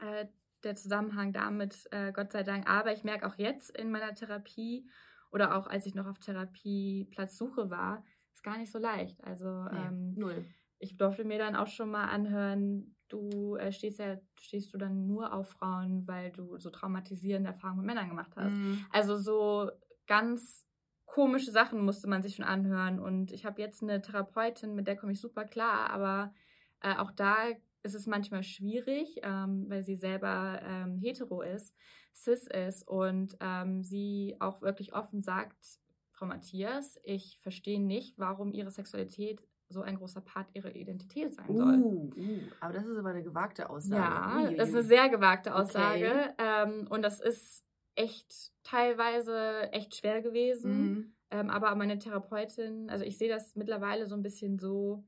[0.00, 0.26] Äh,
[0.64, 2.68] der Zusammenhang damit, äh, Gott sei Dank.
[2.68, 4.88] Aber ich merke auch jetzt in meiner Therapie
[5.30, 9.22] oder auch als ich noch auf Therapieplatzsuche war, ist gar nicht so leicht.
[9.24, 10.44] Also nee, ähm, null.
[10.78, 15.06] Ich durfte mir dann auch schon mal anhören, du äh, stehst ja, stehst du dann
[15.06, 18.52] nur auf Frauen, weil du so traumatisierende Erfahrungen mit Männern gemacht hast.
[18.52, 18.84] Mhm.
[18.90, 19.70] Also so
[20.06, 20.66] ganz
[21.06, 22.98] komische Sachen musste man sich schon anhören.
[22.98, 26.34] Und ich habe jetzt eine Therapeutin, mit der komme ich super klar, aber
[26.80, 27.36] äh, auch da
[27.82, 31.74] ist es manchmal schwierig, ähm, weil sie selber ähm, hetero ist,
[32.14, 35.78] cis ist und ähm, sie auch wirklich offen sagt,
[36.10, 41.56] Frau Matthias, ich verstehe nicht, warum ihre Sexualität so ein großer Part ihrer Identität sein
[41.56, 41.78] soll.
[41.78, 44.44] Uh, uh, aber das ist aber eine gewagte Aussage.
[44.46, 46.06] Ja, das ist eine sehr gewagte Aussage.
[46.06, 46.32] Okay.
[46.38, 50.72] Ähm, und das ist echt teilweise echt schwer gewesen.
[50.72, 51.14] Mhm.
[51.30, 55.04] Ähm, aber meine Therapeutin, also ich sehe das mittlerweile so ein bisschen so,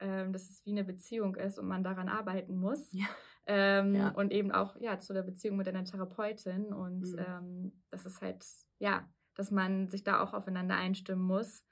[0.00, 2.92] ähm, dass es wie eine Beziehung ist und man daran arbeiten muss.
[2.92, 3.06] Ja.
[3.46, 4.08] Ähm, ja.
[4.10, 6.72] Und eben auch ja zu der Beziehung mit einer Therapeutin.
[6.72, 7.18] Und mhm.
[7.18, 8.44] ähm, das ist halt,
[8.78, 11.62] ja, dass man sich da auch aufeinander einstimmen muss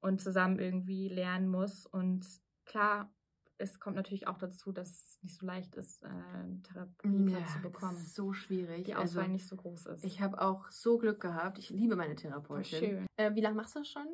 [0.00, 1.86] und zusammen irgendwie lernen muss.
[1.86, 2.26] Und
[2.64, 3.12] klar,
[3.58, 7.46] es kommt natürlich auch dazu, dass es nicht so leicht ist, äh, einen Therapieplatz ja,
[7.46, 7.96] zu bekommen.
[7.96, 8.84] Ist so schwierig.
[8.84, 10.04] Die Auswahl also, nicht so groß ist.
[10.04, 11.58] Ich habe auch so Glück gehabt.
[11.58, 12.78] Ich liebe meine Therapeutin.
[12.78, 13.06] Schön.
[13.16, 14.06] Äh, wie lange machst du das schon?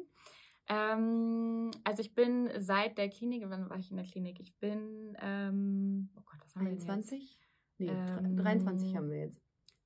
[0.69, 4.41] Ähm, also ich bin seit der Klinik, wann war ich in der Klinik?
[4.41, 7.39] Ich bin, ähm, oh Gott, was haben 21?
[7.77, 8.23] wir jetzt?
[8.23, 9.43] Nee, ähm, 23 haben wir jetzt.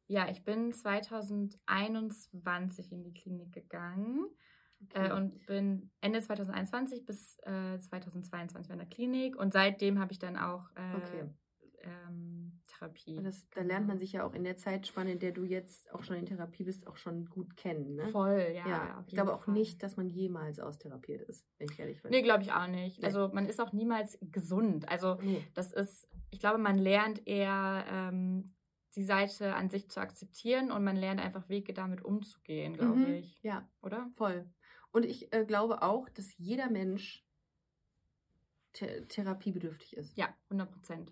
[0.06, 4.28] Ja, ich bin 2021 in die Klinik gegangen.
[4.84, 5.08] Okay.
[5.08, 10.18] Äh, und bin Ende 2021 bis äh, 2022 in der Klinik und seitdem habe ich
[10.18, 11.24] dann auch äh, okay.
[11.82, 13.20] ähm, Therapie.
[13.22, 16.02] Das, da lernt man sich ja auch in der Zeitspanne, in der du jetzt auch
[16.02, 17.96] schon in Therapie bist, auch schon gut kennen.
[17.96, 18.08] Ne?
[18.08, 18.68] Voll, ja.
[18.68, 19.54] ja ich glaube auch Fall.
[19.54, 22.10] nicht, dass man jemals austherapiert ist, wenn ich ehrlich bin.
[22.10, 23.02] Nee, glaube ich auch nicht.
[23.04, 24.88] Also man ist auch niemals gesund.
[24.88, 25.44] Also nee.
[25.54, 28.54] das ist, ich glaube, man lernt eher ähm,
[28.96, 33.14] die Seite an sich zu akzeptieren und man lernt einfach Wege damit umzugehen, glaube mhm.
[33.14, 33.38] ich.
[33.42, 33.68] Ja.
[33.82, 34.10] Oder?
[34.16, 34.48] Voll.
[34.92, 37.24] Und ich äh, glaube auch, dass jeder Mensch
[38.72, 40.16] th therapiebedürftig ist.
[40.16, 41.10] Ja, 100 Prozent.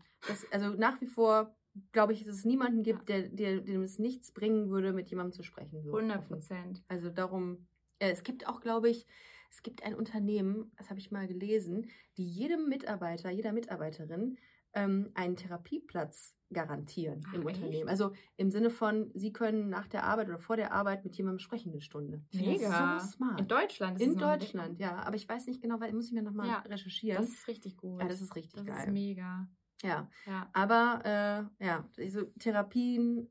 [0.50, 1.56] Also nach wie vor
[1.92, 5.32] glaube ich, dass es niemanden gibt, der, der, dem es nichts bringen würde, mit jemandem
[5.32, 5.82] zu sprechen.
[5.82, 6.82] So 100 Prozent.
[6.88, 7.66] Also darum,
[7.98, 9.06] äh, es gibt auch, glaube ich,
[9.50, 14.38] es gibt ein Unternehmen, das habe ich mal gelesen, die jedem Mitarbeiter, jeder Mitarbeiterin
[14.74, 17.56] ähm, einen Therapieplatz garantieren Ach, im echt?
[17.56, 17.88] Unternehmen.
[17.88, 21.40] Also im Sinne von, sie können nach der Arbeit oder vor der Arbeit mit jemandem
[21.40, 22.22] sprechen eine Stunde.
[22.32, 22.98] Mega.
[23.00, 23.40] So smart.
[23.40, 24.96] In Deutschland ist In Deutschland, ja.
[24.96, 27.20] Aber ich weiß nicht genau, weil muss ich mir nochmal ja, recherchieren.
[27.20, 28.00] Das ist richtig gut.
[28.00, 28.76] Ja, das ist richtig das geil.
[28.76, 29.48] Das ist mega.
[29.82, 30.08] Ja.
[30.26, 30.48] ja.
[30.52, 33.28] Aber äh, ja, also Therapien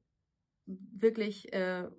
[0.65, 1.89] wirklich äh,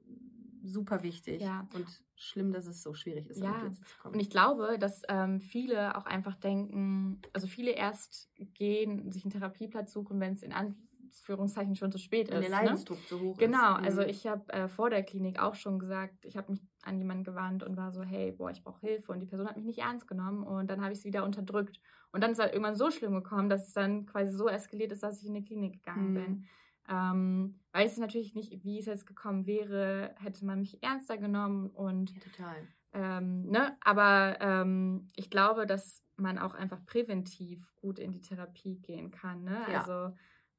[0.62, 1.41] super wichtig.
[1.41, 1.67] Ja.
[1.75, 1.87] Und
[2.17, 3.64] schlimm, dass es so schwierig ist, ja.
[3.64, 4.14] jetzt zu kommen.
[4.14, 9.33] Und ich glaube, dass ähm, viele auch einfach denken, also viele erst gehen, sich einen
[9.33, 10.86] Therapieplatz suchen, wenn es in Anführungszeichen
[11.21, 12.51] Anführungszeichen schon zu spät Wenn ist.
[12.51, 13.05] der Leidensdruck ne?
[13.09, 13.85] so hoch genau, ist.
[13.85, 17.25] also ich habe äh, vor der Klinik auch schon gesagt, ich habe mich an jemanden
[17.25, 19.12] gewandt und war so, hey, boah, ich brauche Hilfe.
[19.12, 21.81] Und die Person hat mich nicht ernst genommen und dann habe ich es wieder unterdrückt.
[22.12, 25.03] Und dann ist halt irgendwann so schlimm gekommen, dass es dann quasi so eskaliert ist,
[25.03, 26.14] dass ich in die Klinik gegangen Mhm.
[26.14, 26.45] bin.
[26.89, 31.69] Ähm, weiß ich natürlich nicht, wie es jetzt gekommen wäre, hätte man mich ernster genommen
[31.71, 32.69] und Ja, total.
[32.93, 38.79] ähm, ne, aber ähm, ich glaube, dass man auch einfach präventiv gut in die Therapie
[38.81, 39.43] gehen kann.
[39.45, 39.59] Ne?
[39.71, 39.81] Ja.
[39.81, 40.17] Also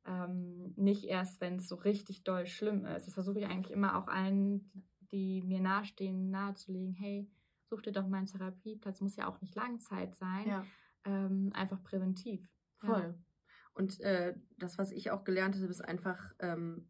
[0.07, 3.05] ähm, nicht erst, wenn es so richtig doll schlimm ist.
[3.05, 4.71] Das versuche ich eigentlich immer auch allen,
[5.11, 6.93] die mir nahestehen, nahezulegen.
[6.93, 7.29] Hey,
[7.69, 9.01] such dir doch mal einen Therapieplatz.
[9.01, 10.47] Muss ja auch nicht Langzeit sein.
[10.47, 10.65] Ja.
[11.05, 12.49] Ähm, einfach präventiv.
[12.77, 13.15] Voll.
[13.73, 16.89] Und äh, das, was ich auch gelernt habe, ist einfach ähm,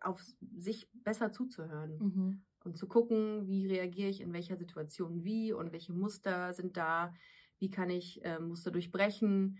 [0.00, 0.22] auf
[0.56, 2.04] sich besser zuzuhören Ja.
[2.04, 2.42] Mhm.
[2.64, 7.14] und zu gucken, wie reagiere ich in welcher Situation wie und welche Muster sind da,
[7.58, 9.58] wie kann ich äh, Muster durchbrechen.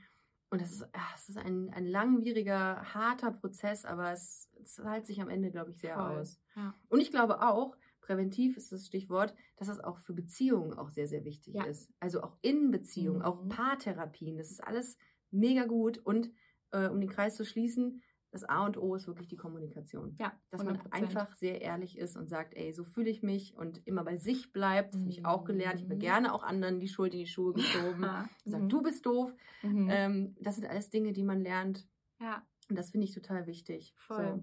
[0.53, 5.07] Und das ist, ah, es ist ein, ein langwieriger, harter Prozess, aber es, es zahlt
[5.07, 6.19] sich am Ende, glaube ich, sehr Voll.
[6.19, 6.39] aus.
[6.55, 6.75] Ja.
[6.89, 11.09] Und ich glaube auch, präventiv ist das Stichwort, dass das auch für Beziehungen auch sehr,
[11.09, 11.65] sehr wichtig Ja.
[11.65, 11.91] ist.
[12.01, 13.25] Also auch in Beziehungen, Mhm.
[13.25, 14.99] auch Paartherapien, das ist alles
[15.31, 15.97] mega gut.
[15.99, 16.31] Und
[16.73, 18.03] äh, um den Kreis zu schließen,
[18.33, 20.17] das A und O ist wirklich die Kommunikation.
[20.19, 20.93] Ja, Dass man 100%.
[20.93, 24.53] einfach sehr ehrlich ist und sagt, ey, so fühle ich mich und immer bei sich
[24.53, 24.95] bleibt.
[24.95, 25.77] Das habe ich auch gelernt.
[25.81, 26.01] Ich habe Mhm.
[26.01, 28.03] gerne auch anderen die Schuld in die Schuhe geschoben.
[28.13, 28.29] Ja.
[28.45, 28.69] Sagt, Mhm.
[28.69, 29.33] du bist doof.
[29.63, 29.89] Mhm.
[29.91, 31.87] Ähm, das sind alles Dinge, die man lernt.
[32.21, 32.43] ja.
[32.71, 33.93] Und das finde ich total wichtig.
[33.99, 34.43] Voll.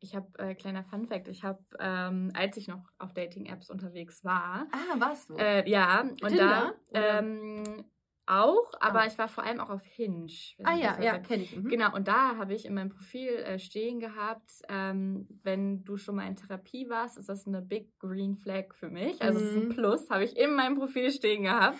[0.00, 4.66] Ich habe, äh, kleiner Fun-Fact, ich habe, ähm, als ich noch auf Dating-Apps unterwegs war,
[4.72, 5.36] Ah, warst du?
[5.36, 7.84] äh, ja, und Tinder, da ähm,
[8.30, 9.06] auch, aber Ah.
[9.06, 10.26] ich war vor allem auch auf Hinge.
[10.64, 11.56] Ah ja, ja, kenne ich.
[11.56, 11.68] Mhm.
[11.68, 16.16] Genau, und da habe ich in meinem Profil äh, stehen gehabt, ähm, wenn du schon
[16.16, 19.20] mal in Therapie warst, ist das eine Big Green Flag für mich.
[19.20, 19.74] Also es ist ein Mhm.
[19.74, 21.78] Plus, habe ich in meinem Profil stehen gehabt.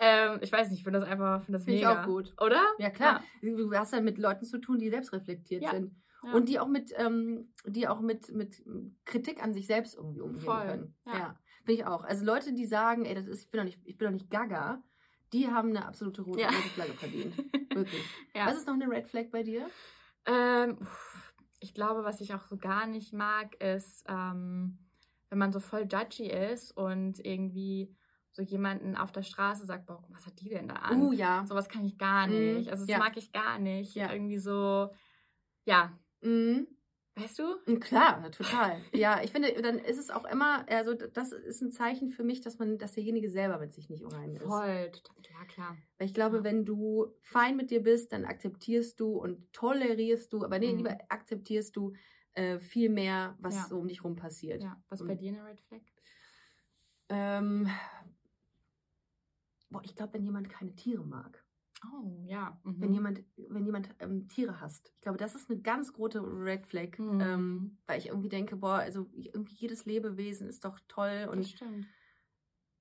[0.00, 2.02] Ähm, ich weiß nicht, ich finde das einfach finde das Finde ich mega.
[2.02, 2.34] auch gut.
[2.40, 2.60] Oder?
[2.78, 3.22] Ja, klar.
[3.42, 5.70] Du hast dann mit Leuten zu tun, die selbstreflektiert Ja.
[5.70, 5.94] sind.
[6.24, 6.32] Ja.
[6.32, 8.62] Und die auch mit, ähm, die auch mit, mit
[9.04, 10.94] Kritik an sich selbst irgendwie umgehen Voll, können.
[11.06, 11.12] ja.
[11.18, 11.38] Ja.
[11.64, 12.02] Finde ich auch.
[12.02, 14.30] Also Leute, die sagen, ey, das ist, ich bin doch nicht, ich bin doch nicht
[14.30, 14.82] Gaga,
[15.34, 16.46] die haben eine absolute rote, Ja.
[16.48, 17.34] rote Flagge verdient.
[17.74, 18.02] Wirklich.
[18.34, 18.46] Ja.
[18.46, 19.68] Was ist noch eine Red Flag bei dir?
[20.26, 20.78] Ähm,
[21.60, 24.78] ich glaube, was ich auch so gar nicht mag, ist, ähm,
[25.28, 27.94] wenn man so voll judgy ist und irgendwie
[28.32, 31.02] so jemanden auf der Straße sagt, boah, was hat die denn da an?
[31.02, 31.44] Uh, ja.
[31.46, 32.70] Sowas kann ich gar Mhm, nicht.
[32.70, 32.98] Also das ja.
[32.98, 33.94] mag ich gar nicht.
[33.94, 34.12] Ja.
[34.12, 34.90] Irgendwie so,
[35.66, 36.66] ja, Mhm.
[37.16, 37.44] Weißt du?
[37.66, 38.80] Mm, Klar, total.
[38.92, 42.40] Ja, ich finde, dann ist es auch immer, also das ist ein Zeichen für mich,
[42.40, 44.44] dass man, dass derjenige selber mit sich nicht im Reinen ist.
[44.44, 45.76] Voll, total, ja klar.
[45.98, 46.44] Weil ich glaube, Ja.
[46.44, 50.78] wenn du fein mit dir bist, dann akzeptierst du und tolerierst du, aber nee, Mhm.
[50.78, 51.92] lieber akzeptierst du
[52.36, 53.66] äh, viel mehr, was Ja.
[53.68, 54.60] so um dich rum passiert.
[54.62, 55.80] Ja, was Und- bei dir eine Red Flag?
[57.10, 57.68] Ähm,
[59.70, 61.44] boah, ich glaube, wenn jemand keine Tiere mag,
[61.92, 62.58] Oh, ja.
[62.64, 62.80] Mhm.
[62.80, 63.22] wenn jemand,
[63.54, 67.20] wenn jemand ähm, Tiere hasst, ich glaube, das ist eine ganz große Red Flag, Mhm.
[67.20, 71.44] ähm, weil ich irgendwie denke, boah, also irgendwie jedes Lebewesen ist doch toll das und
[71.48, 71.86] stimmt.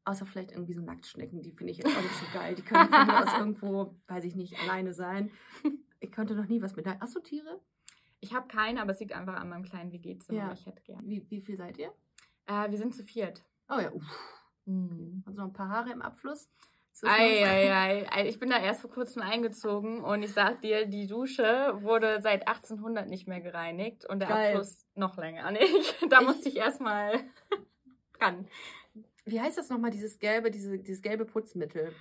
[0.06, 2.56] außer vielleicht irgendwie so Nacktschnecken, die finde ich jetzt auch nicht so geil.
[2.56, 5.32] Die können von mir aus irgendwo, weiß ich nicht, alleine sein.
[6.00, 6.86] Ich könnte noch nie was mit.
[6.88, 7.62] Hast du Tiere?
[8.20, 10.54] Ich habe keine, aber es liegt einfach an meinem kleinen WG-Zimmer, Ja.
[10.54, 11.06] ich hätte gern.
[11.08, 11.94] Wie, wie viel seid ihr?
[12.46, 13.44] Äh, wir sind zu viert.
[13.70, 14.04] Oh ja, uff.
[14.66, 15.24] Mhm.
[15.26, 16.50] Also noch ein paar Haare im Abfluss.
[17.02, 18.28] Noch- Ei, ei.
[18.28, 22.48] Ich bin da erst vor kurzem eingezogen und ich sag dir, die Dusche wurde seit
[22.48, 24.50] 1800 nicht mehr gereinigt und der Geil.
[24.56, 25.64] Abfluss noch länger nicht.
[26.10, 27.20] Da Ich- musste ich erstmal
[28.22, 28.48] ran.
[29.26, 31.94] Wie heißt das nochmal, dieses gelbe, diese, dieses gelbe Putzmittel?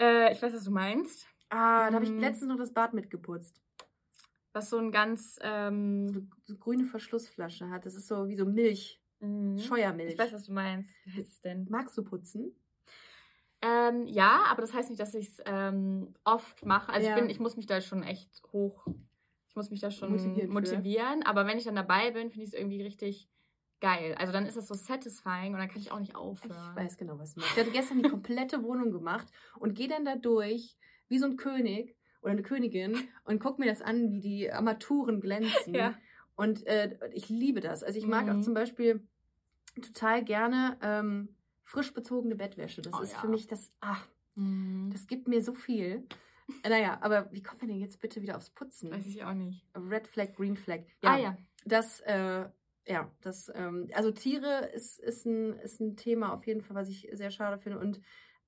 [0.00, 1.26] Äh, ich weiß, was du meinst.
[1.48, 2.20] Ah, da habe ich Mhm.
[2.20, 3.60] letztens noch das Bad mitgeputzt.
[4.52, 5.36] Was so ein ganz.
[5.36, 7.86] So Ähm, eine so grüne Verschlussflasche hat.
[7.86, 9.58] Das ist so wie so Milch, mhm.
[9.58, 10.12] Scheuermilch.
[10.12, 10.90] ich weiß, was du meinst.
[11.04, 11.66] Wie heißt es denn?
[11.70, 12.54] Magst du putzen?
[13.62, 16.92] Ähm, ja, aber das heißt nicht, dass ich es ähm, oft mache.
[16.92, 17.14] Also Ja.
[17.14, 18.84] ich bin, ich muss mich da schon echt hoch.
[19.48, 21.22] Ich muss mich da schon Motivieren motivieren.
[21.22, 21.28] für.
[21.28, 23.28] aber wenn ich dann dabei bin, finde ich es irgendwie richtig
[23.80, 24.14] geil.
[24.18, 26.74] Also dann ist es so satisfying und dann kann ich auch nicht Ich aufhören.
[26.76, 27.54] weiß genau, was du meinst.
[27.56, 29.26] Ich hatte gestern die komplette Wohnung gemacht
[29.58, 30.76] und gehe dann da durch
[31.08, 35.20] wie so ein König oder eine Königin und guck mir das an, wie die Armaturen
[35.20, 35.74] glänzen.
[35.74, 35.94] Ja.
[36.34, 37.84] Und äh, ich liebe das.
[37.84, 38.42] Also ich mag auch Mhm.
[38.42, 39.06] zum Beispiel
[39.82, 41.36] total gerne ähm,
[41.72, 42.82] frisch bezogene Bettwäsche.
[42.82, 43.18] Das Oh ist ja.
[43.18, 44.90] für mich das, ach, Mhm.
[44.92, 46.06] das gibt mir so viel.
[46.62, 48.90] Äh, Naja, aber wie kommen wir denn jetzt bitte wieder aufs Putzen?
[48.90, 49.66] Weiß ich auch nicht.
[49.74, 50.80] Red Flag, Green Flag.
[51.02, 51.36] Ah ja.
[51.64, 52.48] Das, äh,
[52.86, 56.88] ja, das, ähm, also Tiere ist, ist, ein, ist ein Thema auf jeden Fall, was
[56.90, 57.78] ich sehr schade finde.
[57.78, 58.00] Und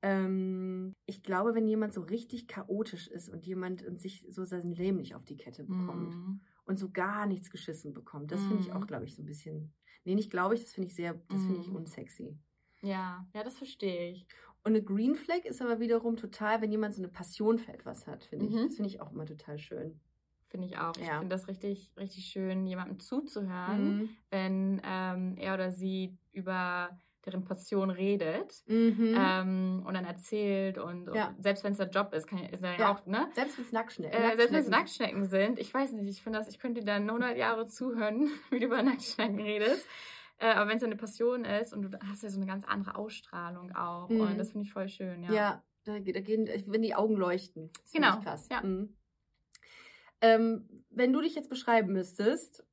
[0.03, 4.71] ähm, ich glaube, wenn jemand so richtig chaotisch ist und jemand und sich so sein
[4.73, 6.41] Leben nicht auf die Kette bekommt Mhm.
[6.65, 8.77] und so gar nichts geschissen bekommt, das finde ich Mhm.
[8.77, 9.73] auch, glaube ich, so ein bisschen.
[10.05, 11.77] Nee, nicht glaube ich, das finde ich sehr, das finde ich Mhm.
[11.77, 12.37] unsexy.
[12.85, 14.27] Ja, ja, das verstehe ich.
[14.63, 18.07] Und eine Green Flag ist aber wiederum total, wenn jemand so eine Passion für etwas
[18.07, 18.53] hat, finde ich.
[18.53, 18.67] Mhm.
[18.67, 20.01] Das finde ich auch immer total schön.
[20.49, 20.97] Finde ich auch.
[20.97, 24.09] Ich finde das richtig, richtig schön, jemandem zuzuhören, mhm.
[24.31, 29.15] wenn ähm, er oder sie über deren Passion redet mhm.
[29.19, 31.29] ähm, und dann erzählt und, ja.
[31.29, 33.29] und selbst wenn es der Job ist, kann, ist ja, auch, ne?
[33.35, 36.39] Selbst wenn es Nacktschnecken, äh, selbst wenn es Nacktschnecken sind, ich weiß nicht, ich finde
[36.39, 39.87] das, ich könnte dir dann 100 Jahre zuhören, wie du über Nacktschnecken redest.
[40.39, 42.97] Äh, aber wenn es eine Passion ist und du hast ja so eine ganz andere
[42.97, 44.21] Ausstrahlung auch mhm.
[44.21, 45.33] und das finde ich voll schön, ja.
[45.33, 47.71] Ja, da, da gehen, wenn die Augen leuchten.
[47.83, 48.21] Das genau.
[48.21, 48.49] krass.
[48.51, 48.63] Ja.
[48.63, 48.97] Mhm.
[50.21, 52.67] Ähm, wenn du dich jetzt beschreiben müsstest,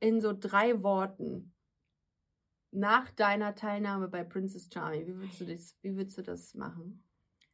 [0.00, 1.52] in so drei Worten,
[2.72, 7.02] nach deiner Teilnahme bei Princess Charming, wie würdest du das, wie würdest du das machen?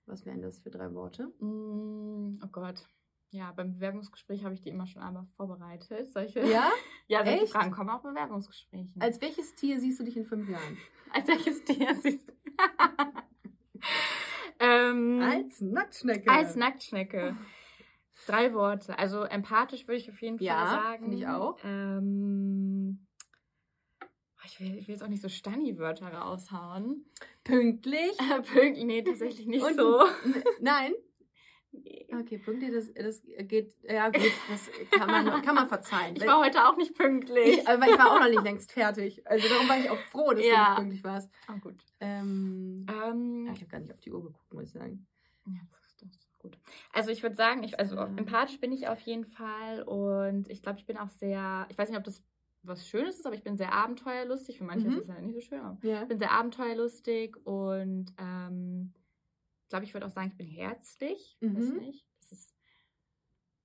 [0.05, 1.29] Was wären das für drei Worte?
[1.41, 2.87] Mm, oh Gott.
[3.31, 6.13] Ja, beim Bewerbungsgespräch habe ich die immer schon einmal vorbereitet.
[6.13, 6.71] Solche, ja?
[7.09, 7.53] ja, solche Echt?
[7.53, 9.01] Fragen kommen auch Bewerbungsgesprächen.
[9.01, 10.79] Als welches Tier siehst du dich in fünf Jahren?
[11.13, 12.33] Als welches Tier siehst du?
[14.59, 16.29] ähm, als Nacktschnecke.
[16.29, 17.37] Als Nacktschnecke.
[18.27, 18.99] Drei Worte.
[18.99, 20.83] Also empathisch würde ich auf jeden Fall ja, sagen.
[20.83, 21.59] Ja, finde ich auch.
[21.65, 23.07] Ähm,
[24.47, 27.05] ich will, ich will jetzt auch nicht so Stanni-Wörter raushauen.
[27.45, 28.17] Pünktlich?
[28.53, 30.03] pünktlich, nee, tatsächlich nicht Und, so.
[30.61, 30.93] Nein?
[31.87, 32.07] Nee.
[32.13, 36.17] Okay, pünktlich, das, das geht, ja gut, das kann man, kann man verzeihen.
[36.17, 37.59] Ich war heute auch nicht pünktlich.
[37.59, 39.25] Ich, aber ich war auch noch nicht längst fertig.
[39.27, 40.55] Also darum war ich auch froh, dass ja.
[40.55, 41.31] du nicht pünktlich warst.
[41.49, 41.77] Oh, gut.
[42.01, 45.07] Ähm, ähm, ich habe gar nicht auf die Uhr geguckt, muss ich sagen.
[45.47, 45.61] Ja,
[46.01, 46.59] das ist gut.
[46.93, 48.07] Also ich würde sagen, ich, also ja.
[48.17, 51.89] empathisch bin ich auf jeden Fall und ich glaube, ich bin auch sehr, ich weiß
[51.89, 52.23] nicht, ob das
[52.63, 54.59] was Schönes ist, aber ich bin sehr abenteuerlustig.
[54.59, 54.95] Für manche mhm.
[54.95, 58.93] ist es ja nicht so schön, aber ich bin sehr abenteuerlustig und ähm,
[59.69, 61.37] glaube, ich würde auch sagen, ich bin herzlich.
[61.41, 61.57] Mhm.
[61.57, 62.07] Weiß nicht.
[62.21, 62.55] Das ist,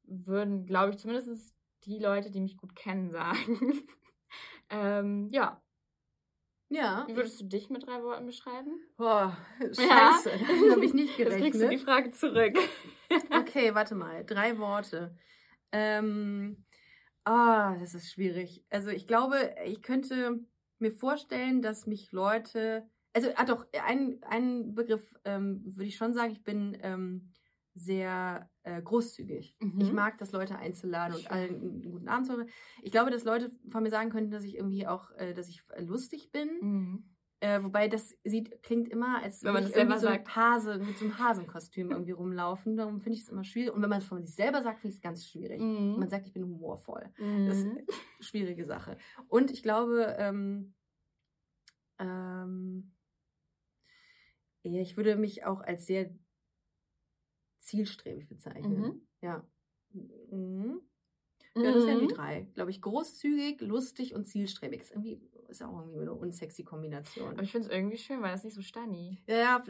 [0.03, 3.83] würden, glaube ich, zumindest die Leute, die mich gut kennen, sagen.
[4.69, 5.61] ähm, ja.
[6.69, 7.05] Ja.
[7.07, 8.79] Wie würdest du dich mit drei Worten beschreiben?
[8.97, 9.79] Boah, scheiße.
[9.79, 10.47] Ja.
[10.47, 11.43] Das habe ich nicht gerechnet.
[11.43, 12.57] Jetzt kriegst du die Frage zurück.
[13.31, 14.25] okay, warte mal.
[14.25, 15.17] Drei Worte.
[15.73, 16.65] Ähm,
[17.23, 18.65] Ah, das ist schwierig.
[18.69, 20.39] Also ich glaube, ich könnte
[20.79, 26.13] mir vorstellen, dass mich Leute, also ah doch, ein, ein Begriff ähm, würde ich schon
[26.13, 27.31] sagen, ich bin ähm,
[27.73, 29.57] sehr äh, großzügig.
[29.59, 29.81] Mhm.
[29.81, 32.49] Ich mag das, Leute einzuladen und allen einen guten Abend zu haben.
[32.81, 35.63] Ich glaube, dass Leute von mir sagen könnten, dass ich irgendwie auch, äh, dass ich
[35.77, 36.49] lustig bin.
[36.61, 37.03] Mhm.
[37.43, 40.35] Äh, wobei das sieht, klingt immer, als wenn man das selber so sagt.
[40.35, 42.77] Hase, mit so einem Hasenkostüm irgendwie rumlaufen.
[42.77, 43.73] Darum finde ich es immer schwierig.
[43.73, 45.59] Und wenn man es von sich selber sagt, finde ich es ganz schwierig.
[45.59, 45.97] Mhm.
[45.97, 47.09] Man sagt, ich bin humorvoll.
[47.17, 47.47] Mhm.
[47.47, 47.85] Das ist eine
[48.19, 48.97] schwierige Sache.
[49.27, 50.75] Und ich glaube, ähm,
[51.97, 52.91] ähm,
[54.63, 56.09] ja, ich würde mich auch als sehr
[57.59, 58.81] zielstrebig bezeichnen.
[58.81, 59.01] Mhm.
[59.21, 59.45] Ja.
[59.93, 60.81] Mhm.
[61.55, 62.15] Ja, das wären die mhm.
[62.15, 62.47] drei.
[62.53, 64.81] Glaube ich, großzügig, lustig und zielstrebig.
[64.81, 67.33] Ist irgendwie ist auch irgendwie eine unsexy Kombination.
[67.33, 69.21] Aber ich finde es irgendwie schön, weil das nicht so stanni.
[69.27, 69.63] Ja, ja,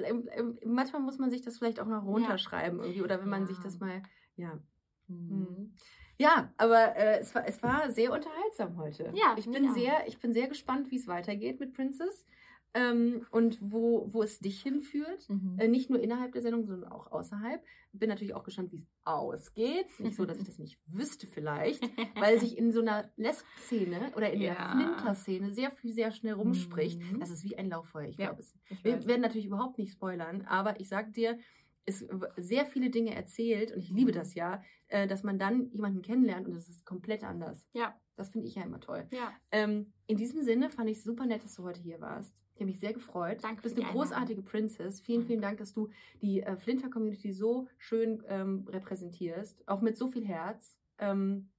[0.64, 2.86] manchmal muss man sich das vielleicht auch noch runterschreiben ja.
[2.86, 3.02] irgendwie.
[3.02, 4.04] Oder wenn man sich das mal,
[4.36, 4.60] ja.
[5.08, 5.74] Mhm.
[6.18, 9.12] Ja, aber äh, es, war, es war sehr unterhaltsam heute.
[9.16, 12.26] Ja, ich bin sehr, ich bin sehr gespannt, wie es weitergeht mit Princess
[12.74, 15.30] ähm, und wo, wo es dich hinführt.
[15.30, 15.58] Mhm.
[15.60, 17.62] Äh, nicht nur innerhalb der Sendung, sondern auch außerhalb.
[17.94, 19.88] Bin natürlich auch gespannt, wie es ausgeht.
[20.00, 21.84] Nicht so, dass ich das nicht wüsste vielleicht,
[22.16, 24.54] weil sich in so einer Lesb-Szene oder in ja.
[24.54, 27.02] der Flinter-Szene sehr viel, sehr schnell rumspricht.
[27.02, 27.20] Mhm.
[27.20, 28.56] Das ist wie ein Lauffeuer, ich ja, glaube es.
[28.84, 31.38] Wir werden natürlich überhaupt nicht spoilern, aber ich sag dir,
[31.86, 32.06] es
[32.38, 36.48] sehr viele Dinge erzählt und ich liebe das ja, äh, dass man dann jemanden kennenlernt
[36.48, 37.66] und es ist komplett anders.
[37.74, 38.00] Ja.
[38.16, 39.08] Das finde ich ja immer toll.
[39.12, 39.34] Ja.
[39.52, 42.36] Ähm, in diesem Sinne fand ich es super nett, dass du heute hier warst.
[42.62, 43.40] Ich habe mich sehr gefreut.
[43.44, 43.56] Danke.
[43.56, 45.02] Du bist eine großartige Princess.
[45.02, 45.90] Vielen, vielen Dank, dass du
[46.22, 49.68] die äh, Flinter-Community so schön ähm, repräsentierst.
[49.68, 51.50] Auch mit so viel Herz ähm,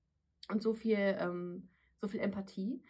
[0.48, 1.68] und so viel, ähm,
[2.00, 2.84] so viel Empathie.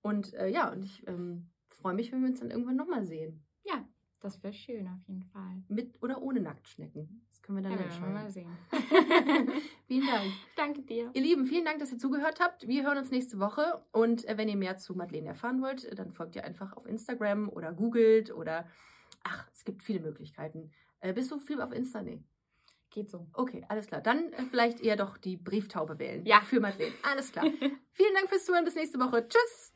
[0.00, 3.44] Und äh, ja, und ich ähm, freue mich, wenn wir uns dann irgendwann nochmal sehen.
[3.64, 3.84] Ja,
[4.20, 5.64] das wäre schön auf jeden Fall.
[5.66, 7.25] Mit oder ohne Nacktschnecken.
[7.46, 8.12] Können wir dann ja, entscheiden.
[8.12, 8.58] Mal sehen.
[9.86, 10.32] vielen Dank.
[10.56, 11.10] Danke dir.
[11.14, 12.66] Ihr Lieben, vielen Dank, dass ihr zugehört habt.
[12.66, 13.84] Wir hören uns nächste Woche.
[13.92, 17.48] Und äh, wenn ihr mehr zu Madeleine erfahren wollt, dann folgt ihr einfach auf Instagram
[17.48, 18.66] oder googelt oder
[19.22, 20.72] ach, es gibt viele Möglichkeiten.
[20.98, 22.02] Äh, bist du viel auf Insta?
[22.02, 22.20] Nee.
[22.90, 23.28] Geht so.
[23.32, 24.00] Okay, alles klar.
[24.00, 26.26] Dann äh, vielleicht eher doch die Brieftaube wählen.
[26.26, 26.40] Ja.
[26.40, 26.94] Für Madeleine.
[27.08, 27.44] Alles klar.
[27.92, 28.64] vielen Dank fürs Zuhören.
[28.64, 29.28] Bis nächste Woche.
[29.28, 29.75] Tschüss.